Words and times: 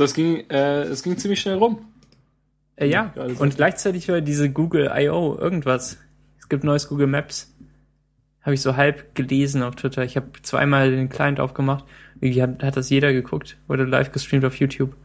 Das 0.00 0.14
ging, 0.14 0.48
äh, 0.48 0.84
es 0.84 1.02
ging 1.02 1.18
ziemlich 1.18 1.40
schnell 1.40 1.56
rum. 1.56 1.84
Äh, 2.76 2.88
ja, 2.88 3.12
und 3.38 3.56
gleichzeitig 3.56 4.08
war 4.08 4.22
diese 4.22 4.50
Google 4.50 4.90
I.O. 4.94 5.36
irgendwas. 5.38 5.98
Es 6.38 6.48
gibt 6.48 6.64
neues 6.64 6.88
Google 6.88 7.06
Maps. 7.06 7.54
Habe 8.40 8.54
ich 8.54 8.62
so 8.62 8.76
halb 8.76 9.14
gelesen 9.14 9.62
auf 9.62 9.76
Twitter. 9.76 10.02
Ich 10.02 10.16
habe 10.16 10.28
zweimal 10.40 10.90
den 10.90 11.10
Client 11.10 11.38
aufgemacht. 11.38 11.84
Irgendwie 12.20 12.42
hat, 12.42 12.62
hat 12.62 12.78
das 12.78 12.88
jeder 12.88 13.12
geguckt. 13.12 13.58
Wurde 13.68 13.84
live 13.84 14.10
gestreamt 14.10 14.46
auf 14.46 14.56
YouTube. 14.56 14.96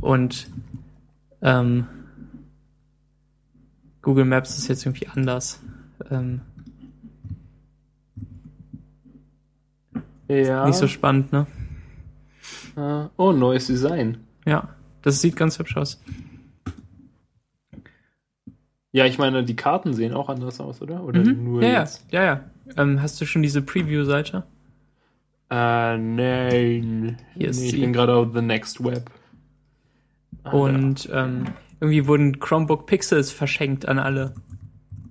Und 0.00 0.48
ähm, 1.42 1.86
Google 4.10 4.24
Maps 4.24 4.58
ist 4.58 4.66
jetzt 4.66 4.84
irgendwie 4.84 5.06
anders. 5.06 5.60
Ähm, 6.10 6.40
ja. 10.26 10.66
Nicht 10.66 10.74
so 10.78 10.88
spannend, 10.88 11.30
ne? 11.32 11.46
Uh, 12.76 13.08
oh, 13.16 13.30
neues 13.30 13.68
Design. 13.68 14.18
Ja, 14.44 14.70
das 15.02 15.20
sieht 15.20 15.36
ganz 15.36 15.60
hübsch 15.60 15.76
aus. 15.76 16.02
Ja, 18.90 19.04
ich 19.06 19.16
meine, 19.18 19.44
die 19.44 19.54
Karten 19.54 19.94
sehen 19.94 20.12
auch 20.12 20.28
anders 20.28 20.58
aus, 20.58 20.82
oder? 20.82 21.04
Oder 21.04 21.20
Mhm. 21.20 21.44
nur 21.44 21.62
ja, 21.62 21.78
jetzt? 21.82 22.04
ja, 22.10 22.24
ja, 22.24 22.40
ja. 22.66 22.82
Ähm, 22.82 23.00
hast 23.00 23.20
du 23.20 23.26
schon 23.26 23.42
diese 23.42 23.62
Preview-Seite? 23.62 24.42
Äh, 25.50 25.98
nein. 25.98 27.16
Hier 27.34 27.48
ist 27.50 27.60
nee, 27.60 27.66
ich 27.66 27.70
sie. 27.70 27.80
bin 27.80 27.92
gerade 27.92 28.16
auf 28.16 28.30
The 28.34 28.42
Next 28.42 28.82
Web. 28.82 29.08
Ah, 30.42 30.50
Und 30.50 31.08
ähm, 31.12 31.44
irgendwie 31.80 32.06
wurden 32.06 32.38
Chromebook 32.40 32.86
Pixels 32.86 33.30
verschenkt 33.30 33.86
an 33.88 33.98
alle. 33.98 34.34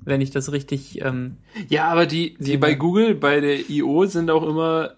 Wenn 0.04 0.22
ich 0.22 0.32
das 0.32 0.52
richtig. 0.52 1.02
Ähm, 1.02 1.38
Ja, 1.68 1.88
aber 1.90 2.06
die, 2.06 2.36
die 2.40 2.58
bei. 2.58 2.74
Google, 2.76 3.16
bei 3.16 3.40
der 3.42 3.70
I.O. 3.70 4.06
sind 4.06 4.30
auch 4.32 4.44
immer 4.44 4.92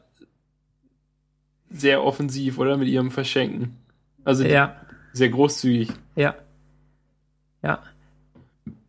sehr 1.70 2.04
offensiv, 2.04 2.58
oder? 2.58 2.78
Mit 2.78 2.88
ihrem 2.90 3.12
Verschenken. 3.12 3.78
Also 4.24 4.44
ja, 4.44 4.76
sehr 5.14 5.30
großzügig. 5.30 5.90
ja. 6.16 6.36
Ja. 7.64 7.80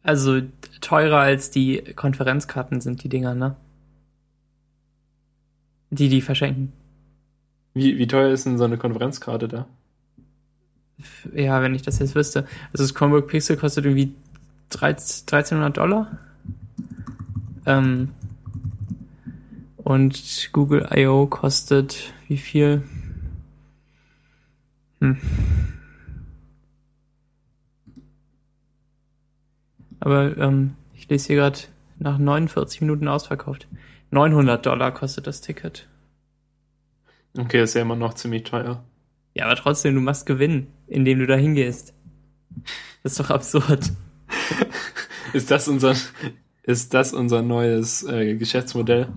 Also 0.03 0.41
teurer 0.81 1.19
als 1.19 1.51
die 1.51 1.79
Konferenzkarten 1.95 2.81
sind 2.81 3.05
die 3.05 3.09
Dinger, 3.09 3.35
ne? 3.35 3.55
Die, 5.91 6.09
die 6.09 6.23
verschenken. 6.23 6.73
Wie, 7.75 7.99
wie 7.99 8.07
teuer 8.07 8.31
ist 8.33 8.47
denn 8.47 8.59
so 8.59 8.65
eine 8.65 8.79
Konferenzkarte 8.79 9.47
da? 9.47 9.67
Ja, 11.35 11.63
wenn 11.63 11.75
ich 11.75 11.83
das 11.83 11.99
jetzt 11.99 12.15
wüsste. 12.15 12.47
Also 12.73 12.85
das 12.85 12.95
Chromebook 12.95 13.29
Pixel 13.29 13.57
kostet 13.57 13.85
irgendwie 13.85 14.15
13, 14.71 15.27
1300 15.27 15.77
Dollar. 15.77 16.19
Ähm, 17.67 18.09
und 19.77 20.51
Google 20.53 20.89
I.O. 20.95 21.27
kostet 21.27 22.13
wie 22.29 22.39
viel? 22.39 22.83
Hm. 25.01 25.19
Aber 30.01 30.37
ähm, 30.37 30.75
ich 30.95 31.09
lese 31.09 31.29
hier 31.29 31.37
gerade 31.37 31.59
nach 31.99 32.19
49 32.19 32.81
Minuten 32.81 33.09
ausverkauft. 33.09 33.69
900 34.11 34.65
Dollar 34.65 34.93
kostet 34.93 35.27
das 35.27 35.41
Ticket. 35.41 35.89
Okay, 37.39 37.63
ist 37.63 37.75
ja 37.75 37.83
immer 37.83 37.97
noch 37.97 38.15
ziemlich 38.15 38.45
teuer. 38.45 38.85
Ja, 39.35 39.47
aber 39.47 39.57
trotzdem, 39.57 39.95
du 39.95 40.01
machst 40.01 40.27
Gewinn, 40.27 40.67
indem 40.93 41.19
du 41.19 41.27
da 41.27 41.37
hingehst. 41.37 41.95
Das 43.03 43.13
ist 43.13 43.21
doch 43.21 43.31
absurd. 43.31 43.91
Ist 45.33 45.51
das 45.51 45.67
unser, 45.67 45.95
ist 46.63 46.95
das 46.95 47.13
unser 47.15 47.43
neues 47.43 48.03
äh, 48.05 48.37
Geschäftsmodell? 48.37 49.09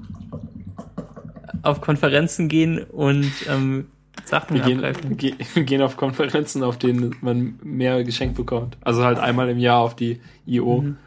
Auf 1.62 1.82
Konferenzen 1.82 2.48
gehen 2.48 2.84
und 2.84 3.32
ähm, 3.50 3.88
Sachen 4.24 4.56
Wir 4.56 4.64
gehen, 4.64 4.78
abgreifen. 4.84 5.18
ge 5.18 5.34
wir 5.54 5.64
gehen 5.64 5.82
auf 5.82 5.98
Konferenzen, 5.98 6.64
auf 6.64 6.78
denen 6.78 7.16
man 7.22 7.60
mehr 7.64 8.04
geschenkt 8.04 8.36
bekommt. 8.36 8.78
Also 8.82 9.04
halt 9.04 9.20
einmal 9.20 9.50
im 9.50 9.60
Jahr 9.60 9.82
auf 9.82 9.96
die 9.96 10.22
I.O. 10.48 10.82
Mhm. 10.82 10.98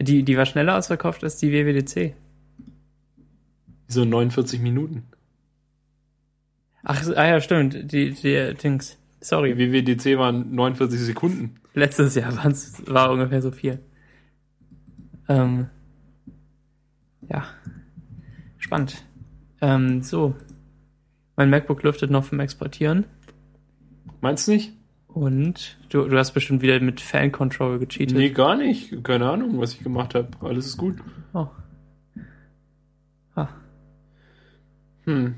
Die, 0.00 0.22
die 0.22 0.36
war 0.36 0.44
schneller 0.44 0.76
ausverkauft 0.76 1.24
als 1.24 1.38
die 1.38 1.52
WWDC. 1.52 2.14
So 3.88 4.04
49 4.04 4.60
Minuten. 4.60 5.04
Ach, 6.82 7.02
ah 7.16 7.26
ja, 7.26 7.40
stimmt. 7.40 7.90
Die, 7.92 8.10
die 8.10 8.54
Dings. 8.62 8.98
Sorry. 9.24 9.56
WWDC 9.56 10.18
waren 10.18 10.54
49 10.54 11.00
Sekunden. 11.00 11.54
Letztes 11.72 12.14
Jahr 12.14 12.34
war 12.86 13.10
ungefähr 13.10 13.40
so 13.40 13.50
viel. 13.50 13.78
Ähm, 15.28 15.68
ja. 17.28 17.46
Spannend. 18.58 19.02
Ähm, 19.62 20.02
so. 20.02 20.34
Mein 21.36 21.48
MacBook 21.48 21.82
lüftet 21.82 22.10
noch 22.10 22.24
vom 22.24 22.38
Exportieren. 22.38 23.06
Meinst 24.20 24.46
du 24.46 24.52
nicht? 24.52 24.74
Und 25.08 25.78
du, 25.88 26.06
du 26.06 26.18
hast 26.18 26.32
bestimmt 26.32 26.60
wieder 26.60 26.78
mit 26.80 27.00
Fan 27.00 27.32
Control 27.32 27.78
gecheatet. 27.78 28.16
Nee, 28.16 28.30
gar 28.30 28.56
nicht. 28.56 29.02
Keine 29.04 29.30
Ahnung, 29.30 29.58
was 29.58 29.72
ich 29.72 29.82
gemacht 29.82 30.14
habe. 30.14 30.28
Alles 30.40 30.66
ist 30.66 30.76
gut. 30.76 30.96
Oh. 31.32 31.46
Ah. 33.36 33.48
Hm. 35.04 35.36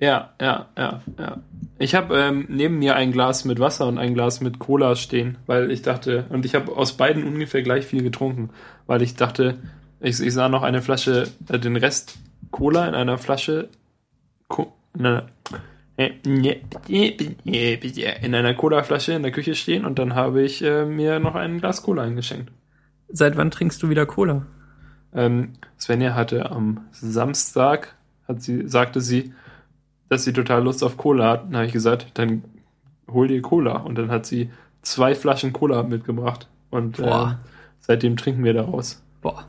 Ja, 0.00 0.32
ja, 0.40 0.68
ja, 0.76 1.02
ja. 1.18 1.38
Ich 1.78 1.94
habe 1.94 2.16
ähm, 2.18 2.46
neben 2.48 2.78
mir 2.78 2.94
ein 2.94 3.12
Glas 3.12 3.44
mit 3.44 3.58
Wasser 3.58 3.86
und 3.86 3.98
ein 3.98 4.14
Glas 4.14 4.40
mit 4.40 4.58
Cola 4.58 4.96
stehen, 4.96 5.38
weil 5.46 5.70
ich 5.70 5.82
dachte, 5.82 6.26
und 6.30 6.44
ich 6.44 6.54
habe 6.54 6.76
aus 6.76 6.96
beiden 6.96 7.24
ungefähr 7.24 7.62
gleich 7.62 7.84
viel 7.86 8.02
getrunken, 8.02 8.50
weil 8.86 9.02
ich 9.02 9.14
dachte, 9.14 9.58
ich, 10.00 10.20
ich 10.20 10.32
sah 10.32 10.48
noch 10.48 10.62
eine 10.62 10.82
Flasche, 10.82 11.28
äh, 11.48 11.58
den 11.58 11.76
Rest 11.76 12.18
Cola 12.50 12.86
in 12.88 12.94
einer 12.94 13.18
Flasche, 13.18 13.68
Co 14.46 14.72
ne, 14.96 15.26
äh, 15.96 16.12
in 18.22 18.34
einer 18.34 18.54
Cola-Flasche 18.54 19.12
in 19.12 19.22
der 19.22 19.32
Küche 19.32 19.54
stehen 19.56 19.84
und 19.84 19.98
dann 19.98 20.14
habe 20.14 20.42
ich 20.42 20.62
äh, 20.62 20.84
mir 20.84 21.18
noch 21.18 21.34
ein 21.34 21.58
Glas 21.58 21.82
Cola 21.82 22.02
eingeschenkt. 22.02 22.52
Seit 23.08 23.36
wann 23.36 23.50
trinkst 23.50 23.82
du 23.82 23.88
wieder 23.88 24.06
Cola? 24.06 24.46
Ähm, 25.12 25.54
Svenja 25.78 26.14
hatte 26.14 26.50
am 26.50 26.86
Samstag, 26.92 27.96
hat 28.28 28.42
sie, 28.42 28.68
sagte 28.68 29.00
sie, 29.00 29.32
dass 30.08 30.24
sie 30.24 30.32
total 30.32 30.62
Lust 30.62 30.82
auf 30.82 30.96
Cola 30.96 31.30
hat. 31.30 31.44
Dann 31.46 31.56
habe 31.56 31.66
ich 31.66 31.72
gesagt, 31.72 32.06
dann 32.14 32.44
hol 33.10 33.28
dir 33.28 33.42
Cola. 33.42 33.78
Und 33.78 33.96
dann 33.96 34.10
hat 34.10 34.26
sie 34.26 34.50
zwei 34.82 35.14
Flaschen 35.14 35.52
Cola 35.52 35.82
mitgebracht. 35.82 36.48
Und 36.70 36.98
äh, 36.98 37.34
seitdem 37.80 38.16
trinken 38.16 38.44
wir 38.44 38.54
daraus. 38.54 39.02
Boah. 39.20 39.46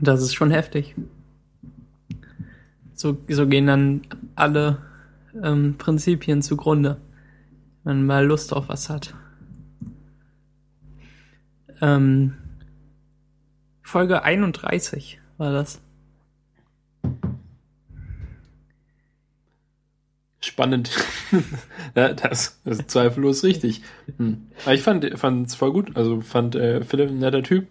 Das 0.00 0.22
ist 0.22 0.34
schon 0.34 0.50
heftig. 0.50 0.94
So, 2.94 3.16
so 3.28 3.46
gehen 3.46 3.66
dann 3.66 4.02
alle 4.34 4.78
ähm, 5.42 5.76
Prinzipien 5.78 6.42
zugrunde, 6.42 6.98
wenn 7.84 7.98
man 7.98 8.06
mal 8.06 8.26
Lust 8.26 8.52
auf 8.52 8.68
was 8.68 8.90
hat. 8.90 9.14
Ähm, 11.80 12.34
Folge 13.82 14.22
31 14.22 15.20
war 15.38 15.52
das. 15.52 15.80
Spannend. 20.60 20.90
ja, 21.94 22.12
das, 22.12 22.60
ist 22.64 22.90
zweifellos 22.90 23.44
richtig. 23.44 23.82
Hm. 24.18 24.48
Aber 24.64 24.74
ich 24.74 24.82
fand 24.82 25.04
es 25.46 25.54
voll 25.54 25.72
gut. 25.72 25.96
Also 25.96 26.20
fand 26.20 26.54
äh, 26.54 26.84
Philipp 26.84 27.08
ein 27.08 27.18
netter 27.18 27.42
Typ 27.42 27.66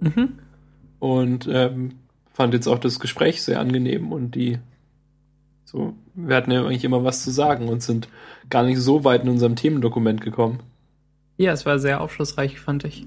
Mhm. 0.00 0.38
und 0.98 1.48
ähm, 1.50 1.92
fand 2.32 2.54
jetzt 2.54 2.66
auch 2.66 2.78
das 2.78 3.00
Gespräch 3.00 3.42
sehr 3.42 3.60
angenehm 3.60 4.12
und 4.12 4.34
die 4.34 4.58
so, 5.64 5.94
wir 6.14 6.36
hatten 6.36 6.50
ja 6.50 6.64
eigentlich 6.64 6.84
immer 6.84 7.04
was 7.04 7.22
zu 7.22 7.30
sagen 7.30 7.68
und 7.68 7.82
sind 7.82 8.08
gar 8.48 8.64
nicht 8.64 8.78
so 8.78 9.04
weit 9.04 9.22
in 9.22 9.28
unserem 9.28 9.56
Themendokument 9.56 10.20
gekommen. 10.20 10.60
Ja, 11.36 11.52
es 11.52 11.64
war 11.64 11.78
sehr 11.78 12.00
aufschlussreich, 12.00 12.58
fand 12.58 12.84
ich. 12.84 13.06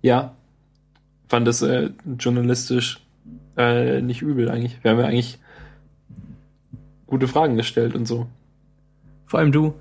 Ja, 0.00 0.36
fand 1.28 1.48
es 1.48 1.62
äh, 1.62 1.90
journalistisch 2.18 3.00
äh, 3.56 4.00
nicht 4.00 4.22
übel 4.22 4.48
eigentlich. 4.48 4.84
Wir 4.84 4.92
haben 4.92 5.00
ja 5.00 5.06
eigentlich 5.06 5.38
gute 7.12 7.28
Fragen 7.28 7.56
gestellt 7.56 7.94
und 7.94 8.06
so. 8.06 8.26
Vor 9.26 9.38
allem 9.38 9.52
du. 9.52 9.74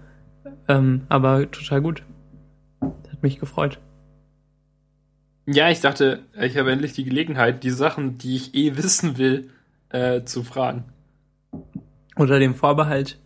Ähm, 0.67 1.03
aber 1.07 1.49
total 1.49 1.81
gut. 1.81 2.03
Hat 2.81 3.23
mich 3.23 3.39
gefreut. 3.39 3.79
Ja, 5.45 5.69
ich 5.69 5.79
dachte, 5.79 6.25
ich 6.37 6.57
habe 6.57 6.73
endlich 6.73 6.91
die 6.91 7.05
Gelegenheit, 7.05 7.63
die 7.63 7.69
Sachen, 7.69 8.17
die 8.17 8.35
ich 8.35 8.53
eh 8.53 8.75
wissen 8.75 9.17
will, 9.17 9.49
äh, 9.91 10.23
zu 10.25 10.43
fragen. 10.43 10.83
Unter 12.17 12.37
dem 12.37 12.53
Vorbehalt. 12.53 13.17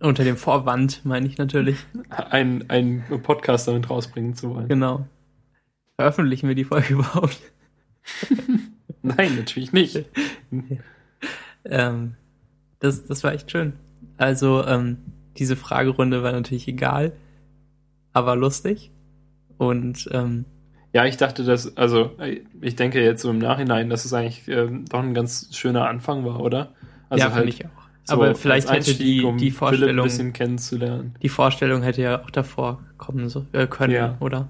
Unter 0.00 0.24
dem 0.24 0.38
Vorwand, 0.38 1.04
meine 1.04 1.26
ich 1.26 1.36
natürlich. 1.36 1.76
Ein, 2.08 2.70
ein 2.70 3.04
Podcast 3.22 3.68
damit 3.68 3.90
rausbringen 3.90 4.34
zu 4.34 4.54
wollen. 4.54 4.68
Genau. 4.68 5.06
Veröffentlichen 5.96 6.48
wir 6.48 6.54
die 6.54 6.64
Folge 6.64 6.94
überhaupt? 6.94 7.38
Nein, 9.02 9.36
natürlich 9.36 9.72
nicht. 9.74 10.06
Ähm, 11.66 12.16
das, 12.80 13.06
das 13.06 13.22
war 13.24 13.32
echt 13.32 13.50
schön. 13.50 13.74
Also, 14.16 14.64
ähm, 14.66 14.98
diese 15.36 15.56
Fragerunde 15.56 16.22
war 16.22 16.32
natürlich 16.32 16.68
egal, 16.68 17.12
aber 18.12 18.36
lustig. 18.36 18.90
Und 19.56 20.08
ähm, 20.12 20.44
ja, 20.92 21.04
ich 21.04 21.16
dachte, 21.16 21.44
dass, 21.44 21.76
also 21.76 22.16
ich 22.60 22.76
denke 22.76 23.02
jetzt 23.02 23.22
so 23.22 23.30
im 23.30 23.38
Nachhinein, 23.38 23.90
dass 23.90 24.04
es 24.04 24.12
eigentlich 24.12 24.48
ähm, 24.48 24.86
doch 24.86 25.00
ein 25.00 25.14
ganz 25.14 25.48
schöner 25.52 25.88
Anfang 25.88 26.24
war, 26.24 26.40
oder? 26.40 26.72
Also 27.08 27.24
ja, 27.24 27.32
halt 27.32 27.44
finde 27.44 27.48
ich 27.50 27.64
auch. 27.64 27.80
So 28.04 28.14
Aber 28.14 28.34
vielleicht 28.34 28.72
hätte 28.72 28.94
die, 28.94 29.22
um 29.22 29.38
die 29.38 29.50
Vorstellung, 29.50 29.98
ein 29.98 30.04
bisschen 30.04 30.32
kennenzulernen. 30.32 31.14
Die 31.22 31.28
Vorstellung 31.28 31.82
hätte 31.82 32.02
ja 32.02 32.22
auch 32.22 32.30
davor 32.30 32.80
kommen 32.98 33.28
so, 33.28 33.46
äh, 33.52 33.66
können, 33.66 33.92
ja. 33.92 34.16
oder? 34.20 34.48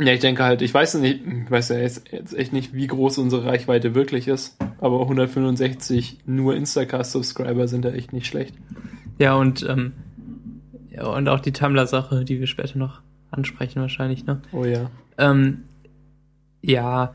Ja, 0.00 0.12
ich 0.12 0.20
denke 0.20 0.42
halt, 0.42 0.62
ich 0.62 0.72
weiß 0.72 0.94
nicht, 0.94 1.20
ich 1.26 1.50
weiß 1.50 1.68
ja 1.68 1.78
jetzt, 1.78 2.10
jetzt 2.10 2.34
echt 2.34 2.52
nicht, 2.52 2.74
wie 2.74 2.86
groß 2.86 3.18
unsere 3.18 3.44
Reichweite 3.44 3.94
wirklich 3.94 4.26
ist, 4.26 4.56
aber 4.80 5.00
165 5.02 6.20
nur 6.26 6.56
Instacast-Subscriber 6.56 7.68
sind 7.68 7.84
ja 7.84 7.92
echt 7.92 8.12
nicht 8.12 8.26
schlecht. 8.26 8.54
Ja, 9.18 9.34
und, 9.34 9.66
ähm, 9.68 9.92
ja, 10.90 11.06
und 11.06 11.28
auch 11.28 11.40
die 11.40 11.52
Tumblr-Sache, 11.52 12.24
die 12.24 12.40
wir 12.40 12.46
später 12.46 12.78
noch 12.78 13.02
ansprechen 13.30 13.80
wahrscheinlich, 13.80 14.24
ne? 14.24 14.40
Oh 14.52 14.64
ja. 14.64 14.90
Ähm, 15.18 15.64
ja, 16.62 17.14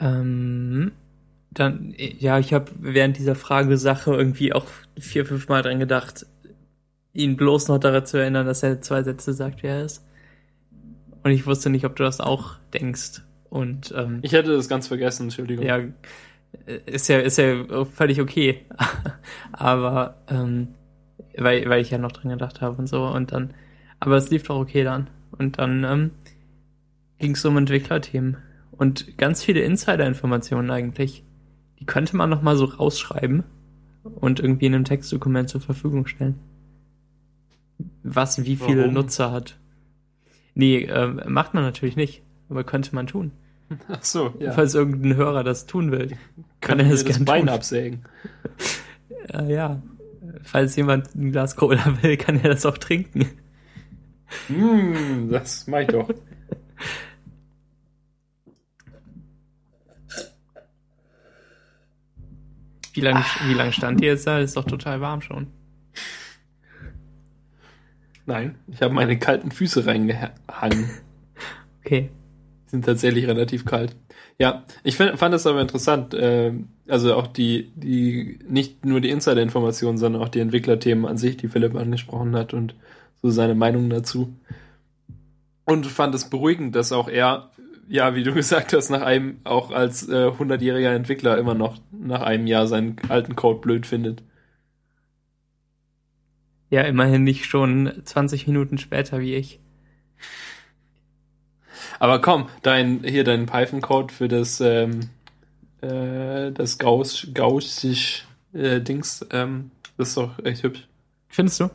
ähm, 0.00 0.92
dann, 1.50 1.94
ja, 1.96 2.38
ich 2.38 2.52
habe 2.52 2.70
während 2.78 3.18
dieser 3.18 3.34
Fragesache 3.34 4.14
irgendwie 4.14 4.52
auch 4.52 4.66
vier, 4.98 5.24
fünf 5.26 5.48
Mal 5.48 5.62
dran 5.62 5.78
gedacht, 5.78 6.26
ihn 7.12 7.36
bloß 7.36 7.68
noch 7.68 7.78
daran 7.78 8.04
zu 8.06 8.18
erinnern, 8.18 8.46
dass 8.46 8.62
er 8.62 8.80
zwei 8.82 9.02
Sätze 9.02 9.32
sagt, 9.32 9.62
wer 9.62 9.76
er 9.76 9.84
ist. 9.84 10.04
Und 11.26 11.32
ich 11.32 11.44
wusste 11.44 11.70
nicht, 11.70 11.84
ob 11.84 11.96
du 11.96 12.04
das 12.04 12.20
auch 12.20 12.54
denkst. 12.72 13.22
Und 13.50 13.92
ähm, 13.96 14.20
ich 14.22 14.30
hätte 14.30 14.54
das 14.54 14.68
ganz 14.68 14.86
vergessen, 14.86 15.24
Entschuldigung. 15.24 15.66
Ja, 15.66 15.80
ist 16.86 17.08
ja 17.08 17.18
ist 17.18 17.36
ja 17.36 17.84
völlig 17.84 18.20
okay. 18.20 18.64
aber 19.52 20.22
ähm, 20.28 20.68
weil 21.36 21.68
weil 21.68 21.82
ich 21.82 21.90
ja 21.90 21.98
noch 21.98 22.12
dran 22.12 22.30
gedacht 22.30 22.60
habe 22.60 22.76
und 22.76 22.86
so 22.86 23.04
und 23.08 23.32
dann, 23.32 23.54
aber 23.98 24.14
es 24.14 24.30
lief 24.30 24.44
doch 24.44 24.54
okay 24.54 24.84
dann. 24.84 25.10
Und 25.32 25.58
dann 25.58 25.82
ähm, 25.82 26.10
ging 27.18 27.32
es 27.32 27.44
um 27.44 27.56
Entwicklerthemen 27.56 28.36
und 28.70 29.18
ganz 29.18 29.42
viele 29.42 29.62
Insider-Informationen 29.62 30.70
eigentlich. 30.70 31.24
Die 31.80 31.86
könnte 31.86 32.16
man 32.16 32.30
noch 32.30 32.42
mal 32.42 32.56
so 32.56 32.66
rausschreiben 32.66 33.42
und 34.04 34.38
irgendwie 34.38 34.66
in 34.66 34.76
einem 34.76 34.84
Textdokument 34.84 35.48
zur 35.48 35.60
Verfügung 35.60 36.06
stellen. 36.06 36.38
Was 38.04 38.44
wie 38.44 38.54
viele 38.54 38.82
Warum? 38.82 38.94
Nutzer 38.94 39.32
hat. 39.32 39.58
Nee, 40.56 40.84
äh, 40.84 41.06
macht 41.28 41.52
man 41.52 41.62
natürlich 41.64 41.96
nicht, 41.96 42.22
aber 42.48 42.64
könnte 42.64 42.94
man 42.94 43.06
tun. 43.06 43.30
Ach 43.88 44.02
so, 44.02 44.32
ja. 44.40 44.52
Falls 44.52 44.74
irgendein 44.74 45.14
Hörer 45.14 45.44
das 45.44 45.66
tun 45.66 45.92
will, 45.92 46.16
kann 46.62 46.80
er 46.80 46.88
das 46.88 47.04
gerne 47.04 47.26
Bein 47.26 47.40
tun. 47.40 47.48
absägen. 47.50 48.04
äh, 49.34 49.52
ja, 49.52 49.82
falls 50.42 50.74
jemand 50.76 51.14
ein 51.14 51.30
Glas 51.30 51.56
Cola 51.56 51.98
will, 52.02 52.16
kann 52.16 52.40
er 52.42 52.48
das 52.48 52.64
auch 52.64 52.78
trinken. 52.78 53.28
Mm, 54.48 55.28
das 55.30 55.66
mach 55.66 55.80
ich 55.80 55.88
doch. 55.88 56.08
Wie 62.94 63.00
lange 63.02 63.22
wie 63.44 63.52
lang 63.52 63.72
stand 63.72 64.00
ihr 64.00 64.08
jetzt 64.08 64.26
da? 64.26 64.38
Ist 64.38 64.56
doch 64.56 64.64
total 64.64 65.02
warm 65.02 65.20
schon. 65.20 65.48
Nein, 68.26 68.56
ich 68.70 68.82
habe 68.82 68.92
meine 68.92 69.18
kalten 69.18 69.50
Füße 69.50 69.86
reingehangen. 69.86 70.90
Okay. 71.84 72.10
Die 72.66 72.70
sind 72.70 72.84
tatsächlich 72.84 73.28
relativ 73.28 73.64
kalt. 73.64 73.94
Ja, 74.40 74.64
ich 74.82 74.96
find, 74.96 75.16
fand 75.20 75.32
das 75.32 75.46
aber 75.46 75.60
interessant. 75.60 76.14
Äh, 76.14 76.52
also 76.88 77.14
auch 77.14 77.28
die, 77.28 77.70
die, 77.76 78.40
nicht 78.48 78.84
nur 78.84 79.00
die 79.00 79.10
Insider-Informationen, 79.10 79.96
sondern 79.96 80.20
auch 80.20 80.28
die 80.28 80.40
Entwicklerthemen 80.40 81.06
an 81.06 81.16
sich, 81.16 81.36
die 81.36 81.46
Philipp 81.46 81.76
angesprochen 81.76 82.34
hat 82.34 82.54
und 82.54 82.74
so 83.22 83.30
seine 83.30 83.54
Meinung 83.54 83.88
dazu. 83.88 84.34
Und 85.64 85.86
fand 85.86 86.12
es 86.16 86.28
beruhigend, 86.28 86.74
dass 86.74 86.90
auch 86.90 87.08
er 87.08 87.52
ja, 87.88 88.14
wie 88.14 88.22
du 88.22 88.32
gesagt 88.34 88.72
hast, 88.72 88.90
nach 88.90 89.02
einem, 89.02 89.38
auch 89.44 89.70
als 89.70 90.08
äh, 90.08 90.28
100-jähriger 90.28 90.94
Entwickler 90.94 91.38
immer 91.38 91.54
noch 91.54 91.78
nach 91.92 92.22
einem 92.22 92.46
Jahr 92.46 92.66
seinen 92.66 92.96
alten 93.08 93.36
Code 93.36 93.60
blöd 93.60 93.86
findet. 93.86 94.22
Ja, 96.76 96.82
immerhin 96.82 97.24
nicht 97.24 97.46
schon 97.46 97.90
20 98.04 98.46
Minuten 98.48 98.76
später 98.76 99.18
wie 99.20 99.34
ich. 99.34 99.60
Aber 101.98 102.20
komm, 102.20 102.50
dein, 102.60 103.02
hier 103.02 103.24
dein 103.24 103.46
Python-Code 103.46 104.12
für 104.12 104.28
das, 104.28 104.60
ähm, 104.60 105.08
äh, 105.80 106.52
das 106.52 106.76
Gauss, 106.76 107.28
Gaussisch 107.32 108.26
äh, 108.52 108.82
Dings, 108.82 109.24
ähm, 109.30 109.70
das 109.96 110.08
ist 110.08 110.18
doch 110.18 110.38
echt 110.44 110.64
hübsch. 110.64 110.86
Findest 111.28 111.60
du? 111.60 111.70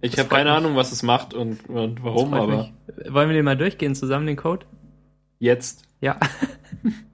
Ich 0.00 0.18
habe 0.18 0.30
keine 0.30 0.48
mich. 0.48 0.56
Ahnung, 0.56 0.76
was 0.76 0.90
es 0.90 1.02
macht 1.02 1.34
und, 1.34 1.68
und 1.68 2.02
warum, 2.02 2.32
aber. 2.32 2.72
Mich. 2.96 3.12
Wollen 3.12 3.28
wir 3.28 3.36
den 3.36 3.44
mal 3.44 3.58
durchgehen 3.58 3.94
zusammen, 3.94 4.26
den 4.26 4.36
Code? 4.36 4.64
Jetzt. 5.38 5.82
Ja. 6.00 6.18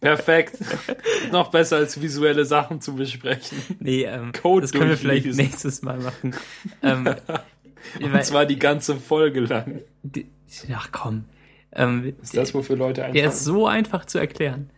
Perfekt. 0.00 0.58
Noch 1.32 1.50
besser 1.50 1.76
als 1.76 2.00
visuelle 2.00 2.44
Sachen 2.44 2.80
zu 2.80 2.94
besprechen. 2.94 3.58
Nee, 3.78 4.04
ähm, 4.04 4.32
Code 4.32 4.62
das 4.62 4.72
können 4.72 4.90
wir 4.90 4.96
vielleicht 4.96 5.26
nächstes 5.26 5.82
Mal 5.82 5.98
machen. 5.98 6.34
ähm, 6.82 7.14
Und 8.00 8.12
weil, 8.12 8.24
zwar 8.24 8.46
die 8.46 8.58
ganze 8.58 8.96
Folge 8.96 9.40
lang. 9.40 9.80
Die, 10.02 10.26
ach 10.74 10.88
komm. 10.92 11.24
Ähm, 11.72 12.14
ist 12.20 12.36
das, 12.36 12.54
wofür 12.54 12.76
Leute 12.76 13.02
einfach. 13.02 13.14
Der 13.14 13.28
ist 13.28 13.44
so 13.44 13.66
einfach 13.66 14.04
zu 14.04 14.18
erklären. 14.18 14.70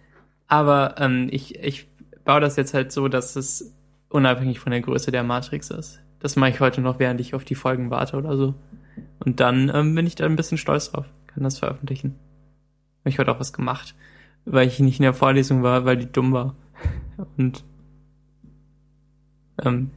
Aber 0.47 0.97
ähm, 0.99 1.29
ich, 1.31 1.59
ich 1.59 1.89
baue 2.25 2.41
das 2.41 2.57
jetzt 2.57 2.75
halt 2.75 2.93
so, 2.93 3.09
dass 3.09 3.37
es 3.37 3.73
unabhängig 4.09 4.61
von 4.61 4.73
der 4.73 4.83
Größe 4.83 5.11
der 5.11 5.23
Matrix 5.23 5.71
ist. 5.71 6.01
Das 6.21 6.37
mache 6.37 6.51
ich 6.51 6.61
heute 6.61 6.81
noch, 6.81 6.99
während 6.99 7.21
ich 7.21 7.35
auf 7.35 7.45
die 7.45 7.55
Folgen 7.55 7.91
warte 7.91 8.17
oder 8.17 8.37
so. 8.37 8.55
Und 9.21 9.41
dann 9.41 9.71
ähm, 9.75 9.95
bin 9.95 10.07
ich 10.07 10.15
da 10.15 10.27
ein 10.27 10.37
bisschen 10.37 10.59
stolz 10.59 10.91
drauf. 10.91 11.07
Kann 11.29 11.45
das 11.45 11.59
veröffentlichen. 11.59 12.19
Habe 13.01 13.11
ich 13.11 13.19
heute 13.19 13.33
auch 13.33 13.41
was 13.41 13.53
gemacht, 13.53 13.95
weil 14.45 14.67
ich 14.69 14.81
nicht 14.81 14.99
in 14.99 15.05
der 15.05 15.15
Vorlesung 15.15 15.63
war, 15.63 15.85
weil 15.85 15.97
die 15.97 16.11
dumm 16.11 16.33
war. 16.33 16.55
Und 17.37 17.65
ähm, 19.63 19.91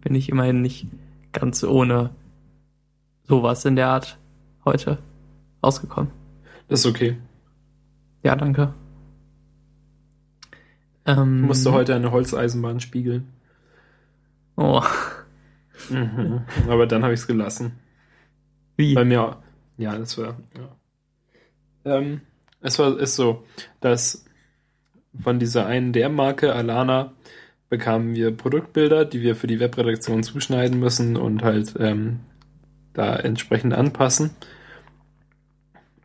bin 0.00 0.14
ich 0.14 0.28
immerhin 0.28 0.62
nicht 0.62 0.86
ganz 1.32 1.62
ohne 1.64 2.10
sowas 3.24 3.64
in 3.64 3.76
der 3.76 3.88
Art 3.88 4.18
heute 4.64 4.98
rausgekommen. 5.62 6.10
Das 6.68 6.80
ist 6.80 6.86
okay. 6.86 7.16
Ja, 8.22 8.36
danke. 8.36 8.74
Ähm, 11.04 11.42
du 11.42 11.46
musst 11.46 11.66
heute 11.68 11.94
eine 11.94 12.10
Holzeisenbahn 12.10 12.80
spiegeln. 12.80 13.28
Oh. 14.56 14.82
Mhm. 15.90 16.40
Aber 16.68 16.86
dann 16.86 17.02
habe 17.04 17.14
ich 17.14 17.20
es 17.20 17.26
gelassen. 17.26 17.78
Wie? 18.76 18.94
Bei 18.94 19.04
mir, 19.04 19.36
ja, 19.76 19.96
das 19.96 20.18
war, 20.18 20.36
ja. 20.56 20.76
Ähm, 21.84 22.22
es 22.66 22.78
war 22.78 22.98
ist 22.98 23.14
so, 23.14 23.44
dass 23.80 24.24
von 25.22 25.38
dieser 25.38 25.66
einen 25.66 25.92
DM-Marke, 25.92 26.52
Alana, 26.52 27.12
bekamen 27.68 28.14
wir 28.14 28.36
Produktbilder, 28.36 29.04
die 29.04 29.22
wir 29.22 29.36
für 29.36 29.46
die 29.46 29.60
Webredaktion 29.60 30.22
zuschneiden 30.22 30.78
müssen 30.78 31.16
und 31.16 31.42
halt 31.42 31.74
ähm, 31.78 32.20
da 32.92 33.16
entsprechend 33.16 33.72
anpassen. 33.72 34.30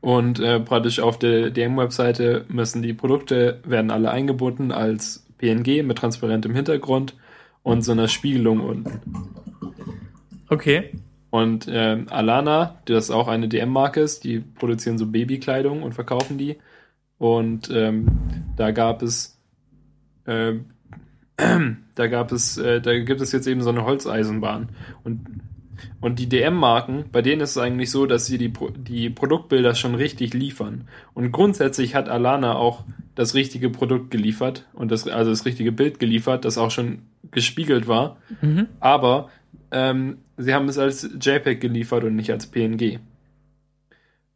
Und 0.02 0.40
äh, 0.40 0.60
praktisch 0.60 1.00
auf 1.00 1.20
der 1.20 1.52
DM-Webseite 1.52 2.46
müssen 2.48 2.82
die 2.82 2.94
Produkte, 2.94 3.60
werden 3.64 3.92
alle 3.92 4.12
eingebunden 4.12 4.72
als 4.72 5.26
PNG 5.38 5.84
mit 5.84 5.98
transparentem 5.98 6.56
Hintergrund 6.56 7.16
und 7.64 7.84
so 7.84 7.92
einer 7.92 8.08
Spiegelung 8.08 8.62
unten. 8.62 9.02
Okay. 10.50 10.92
Und 11.32 11.70
äh, 11.70 12.04
Alana, 12.10 12.76
das 12.86 13.10
auch 13.10 13.30
eine 13.30 13.48
DM-Marke 13.48 14.02
ist, 14.02 14.26
die 14.26 14.42
produzieren 14.42 14.98
so 14.98 15.08
Babykleidung 15.08 15.82
und 15.82 15.94
verkaufen 15.94 16.38
die. 16.38 16.58
Und 17.18 17.72
ähm, 17.74 18.08
da 18.58 18.72
gab 18.72 19.02
es, 19.02 19.40
äh, 20.26 20.56
da 21.96 22.08
gab 22.08 22.34
es, 22.34 22.58
äh, 22.58 22.82
da 22.82 23.00
gibt 23.00 23.22
es 23.22 23.32
jetzt 23.32 23.48
eben 23.48 23.62
so 23.62 23.70
eine 23.70 23.86
Holzeisenbahn. 23.86 24.70
Und, 25.06 25.26
und 26.02 26.20
die 26.20 26.28
DM-Marken, 26.28 27.06
bei 27.14 27.22
denen 27.22 27.42
ist 27.42 27.52
es 27.52 27.58
eigentlich 27.58 27.92
so, 27.92 28.06
dass 28.06 28.26
sie 28.26 28.38
die, 28.38 28.52
die 28.78 29.10
Produktbilder 29.10 29.74
schon 29.74 29.96
richtig 29.96 30.34
liefern. 30.34 30.90
Und 31.14 31.32
grundsätzlich 31.32 31.96
hat 31.96 32.10
Alana 32.10 32.56
auch 32.56 32.84
das 33.16 33.36
richtige 33.36 33.70
Produkt 33.70 34.12
geliefert 34.12 34.68
und 34.74 34.92
das, 34.92 35.08
also 35.08 35.30
das 35.30 35.46
richtige 35.46 35.72
Bild 35.72 35.98
geliefert, 36.00 36.44
das 36.44 36.58
auch 36.58 36.72
schon 36.72 37.04
gespiegelt 37.32 37.88
war. 37.88 38.18
Mhm. 38.42 38.68
Aber 38.82 39.30
ähm, 39.72 40.18
sie 40.42 40.54
haben 40.54 40.68
es 40.68 40.78
als 40.78 41.10
JPEG 41.20 41.60
geliefert 41.62 42.04
und 42.04 42.16
nicht 42.16 42.32
als 42.32 42.48
PNG. 42.48 43.00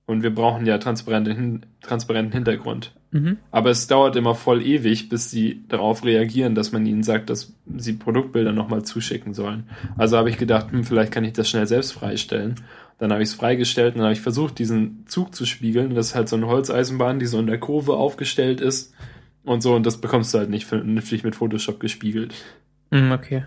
Und 0.07 0.21
wir 0.21 0.33
brauchen 0.33 0.65
ja 0.65 0.77
transparenten, 0.77 1.65
transparenten 1.81 2.33
Hintergrund. 2.33 2.93
Mhm. 3.11 3.37
Aber 3.49 3.71
es 3.71 3.87
dauert 3.87 4.15
immer 4.15 4.35
voll 4.35 4.61
ewig, 4.61 5.09
bis 5.09 5.31
sie 5.31 5.63
darauf 5.67 6.03
reagieren, 6.03 6.53
dass 6.53 6.71
man 6.71 6.85
ihnen 6.85 7.01
sagt, 7.01 7.29
dass 7.29 7.53
sie 7.77 7.93
Produktbilder 7.93 8.51
nochmal 8.51 8.83
zuschicken 8.83 9.33
sollen. 9.33 9.69
Also 9.97 10.17
habe 10.17 10.29
ich 10.29 10.37
gedacht, 10.37 10.71
hm, 10.71 10.83
vielleicht 10.83 11.11
kann 11.11 11.23
ich 11.23 11.33
das 11.33 11.49
schnell 11.49 11.65
selbst 11.65 11.93
freistellen. 11.93 12.55
Dann 12.99 13.11
habe 13.11 13.23
ich 13.23 13.29
es 13.29 13.35
freigestellt 13.35 13.95
und 13.95 13.99
dann 13.99 14.05
habe 14.05 14.13
ich 14.13 14.21
versucht, 14.21 14.59
diesen 14.59 15.05
Zug 15.07 15.33
zu 15.33 15.45
spiegeln. 15.45 15.95
Das 15.95 16.07
ist 16.07 16.15
halt 16.15 16.29
so 16.29 16.35
eine 16.35 16.47
Holzeisenbahn, 16.47 17.19
die 17.19 17.25
so 17.25 17.39
in 17.39 17.47
der 17.47 17.59
Kurve 17.59 17.93
aufgestellt 17.93 18.61
ist. 18.61 18.93
Und 19.43 19.61
so, 19.61 19.75
und 19.75 19.85
das 19.85 19.97
bekommst 19.97 20.33
du 20.33 20.37
halt 20.37 20.49
nicht 20.49 20.65
vernünftig 20.65 21.23
mit 21.23 21.35
Photoshop 21.35 21.79
gespiegelt. 21.79 22.33
Mhm, 22.91 23.11
okay. 23.11 23.45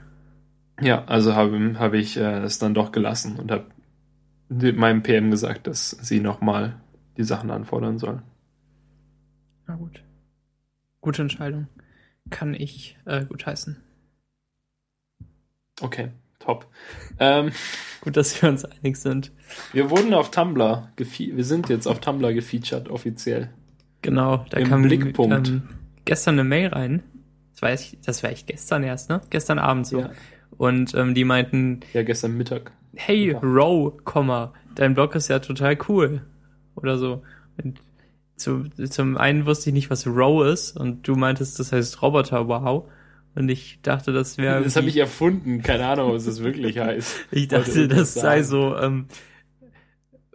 Ja, 0.80 1.04
also 1.06 1.34
habe 1.34 1.74
hab 1.78 1.94
ich 1.94 2.16
äh, 2.16 2.38
es 2.42 2.58
dann 2.58 2.74
doch 2.74 2.92
gelassen 2.92 3.36
und 3.38 3.50
habe 3.50 3.66
meinem 4.48 5.02
PM 5.02 5.30
gesagt, 5.30 5.66
dass 5.66 5.90
sie 5.90 6.20
nochmal 6.20 6.80
die 7.16 7.24
Sachen 7.24 7.50
anfordern 7.50 7.98
sollen. 7.98 8.22
Na 9.66 9.74
gut. 9.74 10.02
Gute 11.00 11.22
Entscheidung. 11.22 11.68
Kann 12.30 12.54
ich 12.54 12.96
äh, 13.04 13.24
gutheißen. 13.24 13.76
Okay, 15.80 16.10
top. 16.38 16.66
Ähm, 17.18 17.52
Gut, 18.00 18.16
dass 18.16 18.40
wir 18.40 18.48
uns 18.48 18.64
einig 18.64 18.96
sind. 18.96 19.32
Wir 19.72 19.90
wurden 19.90 20.14
auf 20.14 20.30
Tumblr, 20.30 20.88
wir 20.96 21.44
sind 21.44 21.68
jetzt 21.68 21.86
auf 21.86 22.00
Tumblr 22.00 22.32
gefeatured, 22.32 22.88
offiziell. 22.88 23.50
Genau, 24.02 24.44
da 24.50 24.58
Im 24.58 24.68
kam 24.68 24.82
Blickpunkt. 24.82 25.48
Ähm, 25.48 25.68
gestern 26.04 26.34
eine 26.34 26.44
Mail 26.44 26.68
rein. 26.68 27.02
Das 27.52 27.62
war, 27.62 27.70
echt, 27.70 28.06
das 28.06 28.22
war 28.22 28.30
echt 28.30 28.46
gestern 28.46 28.84
erst, 28.84 29.10
ne? 29.10 29.20
Gestern 29.30 29.58
Abend 29.58 29.88
so. 29.88 30.00
Ja. 30.00 30.10
Und 30.58 30.94
ähm, 30.94 31.14
die 31.14 31.24
meinten. 31.24 31.80
Ja, 31.94 32.02
gestern 32.02 32.36
Mittag. 32.36 32.72
Hey. 32.94 33.32
Row, 33.32 33.92
Komma, 34.04 34.52
dein 34.74 34.94
Blog 34.94 35.14
ist 35.14 35.28
ja 35.28 35.38
total 35.38 35.78
cool. 35.88 36.22
Oder 36.74 36.98
so. 36.98 37.22
Und 37.62 37.80
zu, 38.36 38.64
zum 38.90 39.16
einen 39.16 39.46
wusste 39.46 39.70
ich 39.70 39.74
nicht, 39.74 39.90
was 39.90 40.06
Row 40.06 40.44
ist. 40.44 40.76
Und 40.76 41.06
du 41.06 41.14
meintest, 41.14 41.58
das 41.58 41.72
heißt 41.72 42.02
Roboter, 42.02 42.48
wow. 42.48 42.84
Und 43.34 43.48
ich 43.48 43.78
dachte, 43.82 44.12
das 44.12 44.36
wäre. 44.36 44.62
Das 44.62 44.76
habe 44.76 44.88
ich 44.88 44.96
erfunden. 44.96 45.62
Keine 45.62 45.86
Ahnung, 45.86 46.12
was 46.12 46.24
das 46.24 46.42
wirklich 46.42 46.78
heißt. 46.80 47.26
ich 47.30 47.48
dachte, 47.48 47.86
das 47.86 48.14
sei 48.14 48.42
so 48.42 48.76
ähm, 48.76 49.06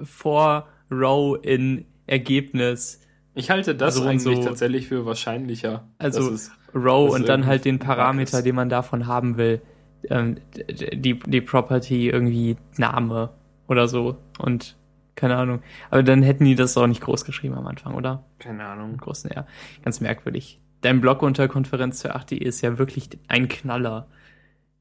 vor 0.02 0.68
Row 0.90 1.38
in 1.42 1.86
Ergebnis. 2.08 3.02
Ich 3.36 3.50
halte 3.50 3.76
das 3.76 3.96
so 3.96 4.04
eigentlich 4.04 4.38
so. 4.38 4.44
tatsächlich 4.44 4.88
für 4.88 5.06
wahrscheinlicher. 5.06 5.88
Also 5.98 6.32
es, 6.32 6.52
Row 6.74 7.14
und 7.14 7.28
dann 7.28 7.46
halt 7.46 7.66
den 7.66 7.80
Parameter, 7.80 8.42
den 8.42 8.56
man 8.56 8.70
davon 8.70 9.08
haben 9.08 9.38
will. 9.38 9.62
Ähm, 10.10 10.38
die, 10.56 11.20
die 11.20 11.42
Property 11.42 12.10
irgendwie 12.10 12.58
Name 12.78 13.30
oder 13.68 13.88
so. 13.88 14.18
Und 14.40 14.76
keine 15.16 15.36
Ahnung. 15.38 15.62
Aber 15.90 16.04
dann 16.04 16.24
hätten 16.24 16.46
die 16.46 16.56
das 16.56 16.78
auch 16.78 16.88
nicht 16.88 17.02
groß 17.02 17.26
geschrieben 17.26 17.56
am 17.56 17.68
Anfang, 17.68 17.94
oder? 17.96 18.26
Keine 18.40 18.66
Ahnung. 18.66 18.98
Großen, 18.98 19.30
ja. 19.34 19.46
Ganz 19.84 20.02
merkwürdig. 20.02 20.60
Dein 20.82 21.02
Blog 21.02 21.22
unter 21.22 21.48
Konferenz 21.48 22.06
8.de 22.06 22.38
ist 22.38 22.62
ja 22.62 22.78
wirklich 22.78 23.10
ein 23.28 23.48
Knaller. 23.48 24.08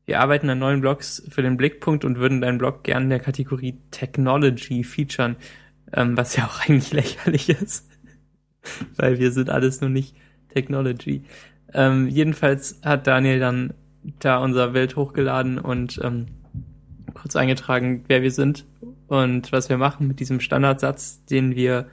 Wir 0.05 0.21
arbeiten 0.21 0.51
an 0.51 0.59
neuen 0.59 0.81
Blogs 0.81 1.23
für 1.29 1.43
den 1.43 1.57
Blickpunkt 1.57 2.05
und 2.05 2.19
würden 2.19 2.41
deinen 2.41 2.59
Blog 2.59 2.83
gerne 2.83 3.05
in 3.05 3.11
der 3.11 3.21
Kategorie 3.21 3.79
Technology 3.93 4.83
featuren, 4.83 5.37
ähm, 5.93 6.17
was 6.17 6.35
ja 6.35 6.47
auch 6.47 6.61
eigentlich 6.67 6.93
lächerlich 6.93 7.49
ist, 7.51 7.89
weil 8.97 9.21
wir 9.21 9.31
sind 9.31 9.49
alles 9.49 9.81
nur 9.81 9.91
nicht 9.91 10.17
Technology. 10.49 11.23
Ähm, 11.73 12.09
jedenfalls 12.09 12.81
hat 12.85 13.07
Daniel 13.07 13.39
dann 13.39 13.75
da 14.19 14.39
unser 14.39 14.69
Bild 14.69 14.97
hochgeladen 14.97 15.59
und 15.59 16.01
ähm, 16.03 16.27
kurz 17.15 17.37
eingetragen, 17.37 18.05
wer 18.09 18.23
wir 18.23 18.31
sind 18.31 18.65
und 19.09 19.53
was 19.53 19.69
wir 19.69 19.79
machen 19.79 20.09
mit 20.09 20.21
diesem 20.21 20.41
Standardsatz, 20.41 21.25
den 21.27 21.55
wir 21.55 21.87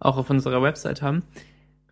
auch 0.00 0.16
auf 0.16 0.30
unserer 0.30 0.62
Website 0.62 1.02
haben. 1.02 1.22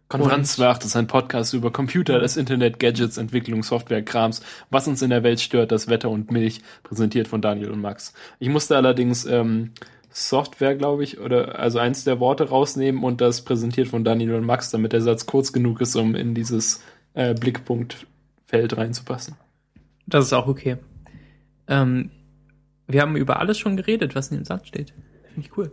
Konferenz 0.08 0.58
8 0.58 0.84
ist 0.84 0.96
ein 0.96 1.06
Podcast 1.06 1.54
über 1.54 1.70
Computer, 1.70 2.18
das 2.18 2.36
Internet, 2.36 2.80
Gadgets, 2.80 3.16
Entwicklung, 3.16 3.62
Software, 3.62 4.02
Krams, 4.02 4.42
was 4.68 4.88
uns 4.88 5.02
in 5.02 5.10
der 5.10 5.22
Welt 5.22 5.40
stört, 5.40 5.70
das 5.70 5.86
Wetter 5.86 6.10
und 6.10 6.32
Milch, 6.32 6.62
präsentiert 6.82 7.28
von 7.28 7.40
Daniel 7.40 7.70
und 7.70 7.80
Max. 7.80 8.12
Ich 8.40 8.48
musste 8.48 8.76
allerdings 8.76 9.24
ähm, 9.24 9.70
Software, 10.10 10.74
glaube 10.74 11.04
ich, 11.04 11.20
oder 11.20 11.60
also 11.60 11.78
eins 11.78 12.02
der 12.02 12.18
Worte 12.18 12.48
rausnehmen 12.48 13.04
und 13.04 13.20
das 13.20 13.42
präsentiert 13.42 13.86
von 13.86 14.02
Daniel 14.02 14.34
und 14.34 14.44
Max, 14.44 14.72
damit 14.72 14.92
der 14.92 15.00
Satz 15.00 15.26
kurz 15.26 15.52
genug 15.52 15.80
ist, 15.80 15.94
um 15.94 16.16
in 16.16 16.34
dieses 16.34 16.82
äh, 17.14 17.32
Blickpunktfeld 17.34 18.76
reinzupassen. 18.76 19.36
Das 20.10 20.26
ist 20.26 20.32
auch 20.32 20.46
okay. 20.46 20.76
Ähm, 21.68 22.10
wir 22.86 23.00
haben 23.00 23.16
über 23.16 23.38
alles 23.38 23.58
schon 23.58 23.76
geredet, 23.76 24.14
was 24.14 24.30
in 24.30 24.38
dem 24.38 24.44
Satz 24.44 24.66
steht. 24.66 24.92
Finde 25.32 25.48
ich 25.48 25.56
cool. 25.56 25.70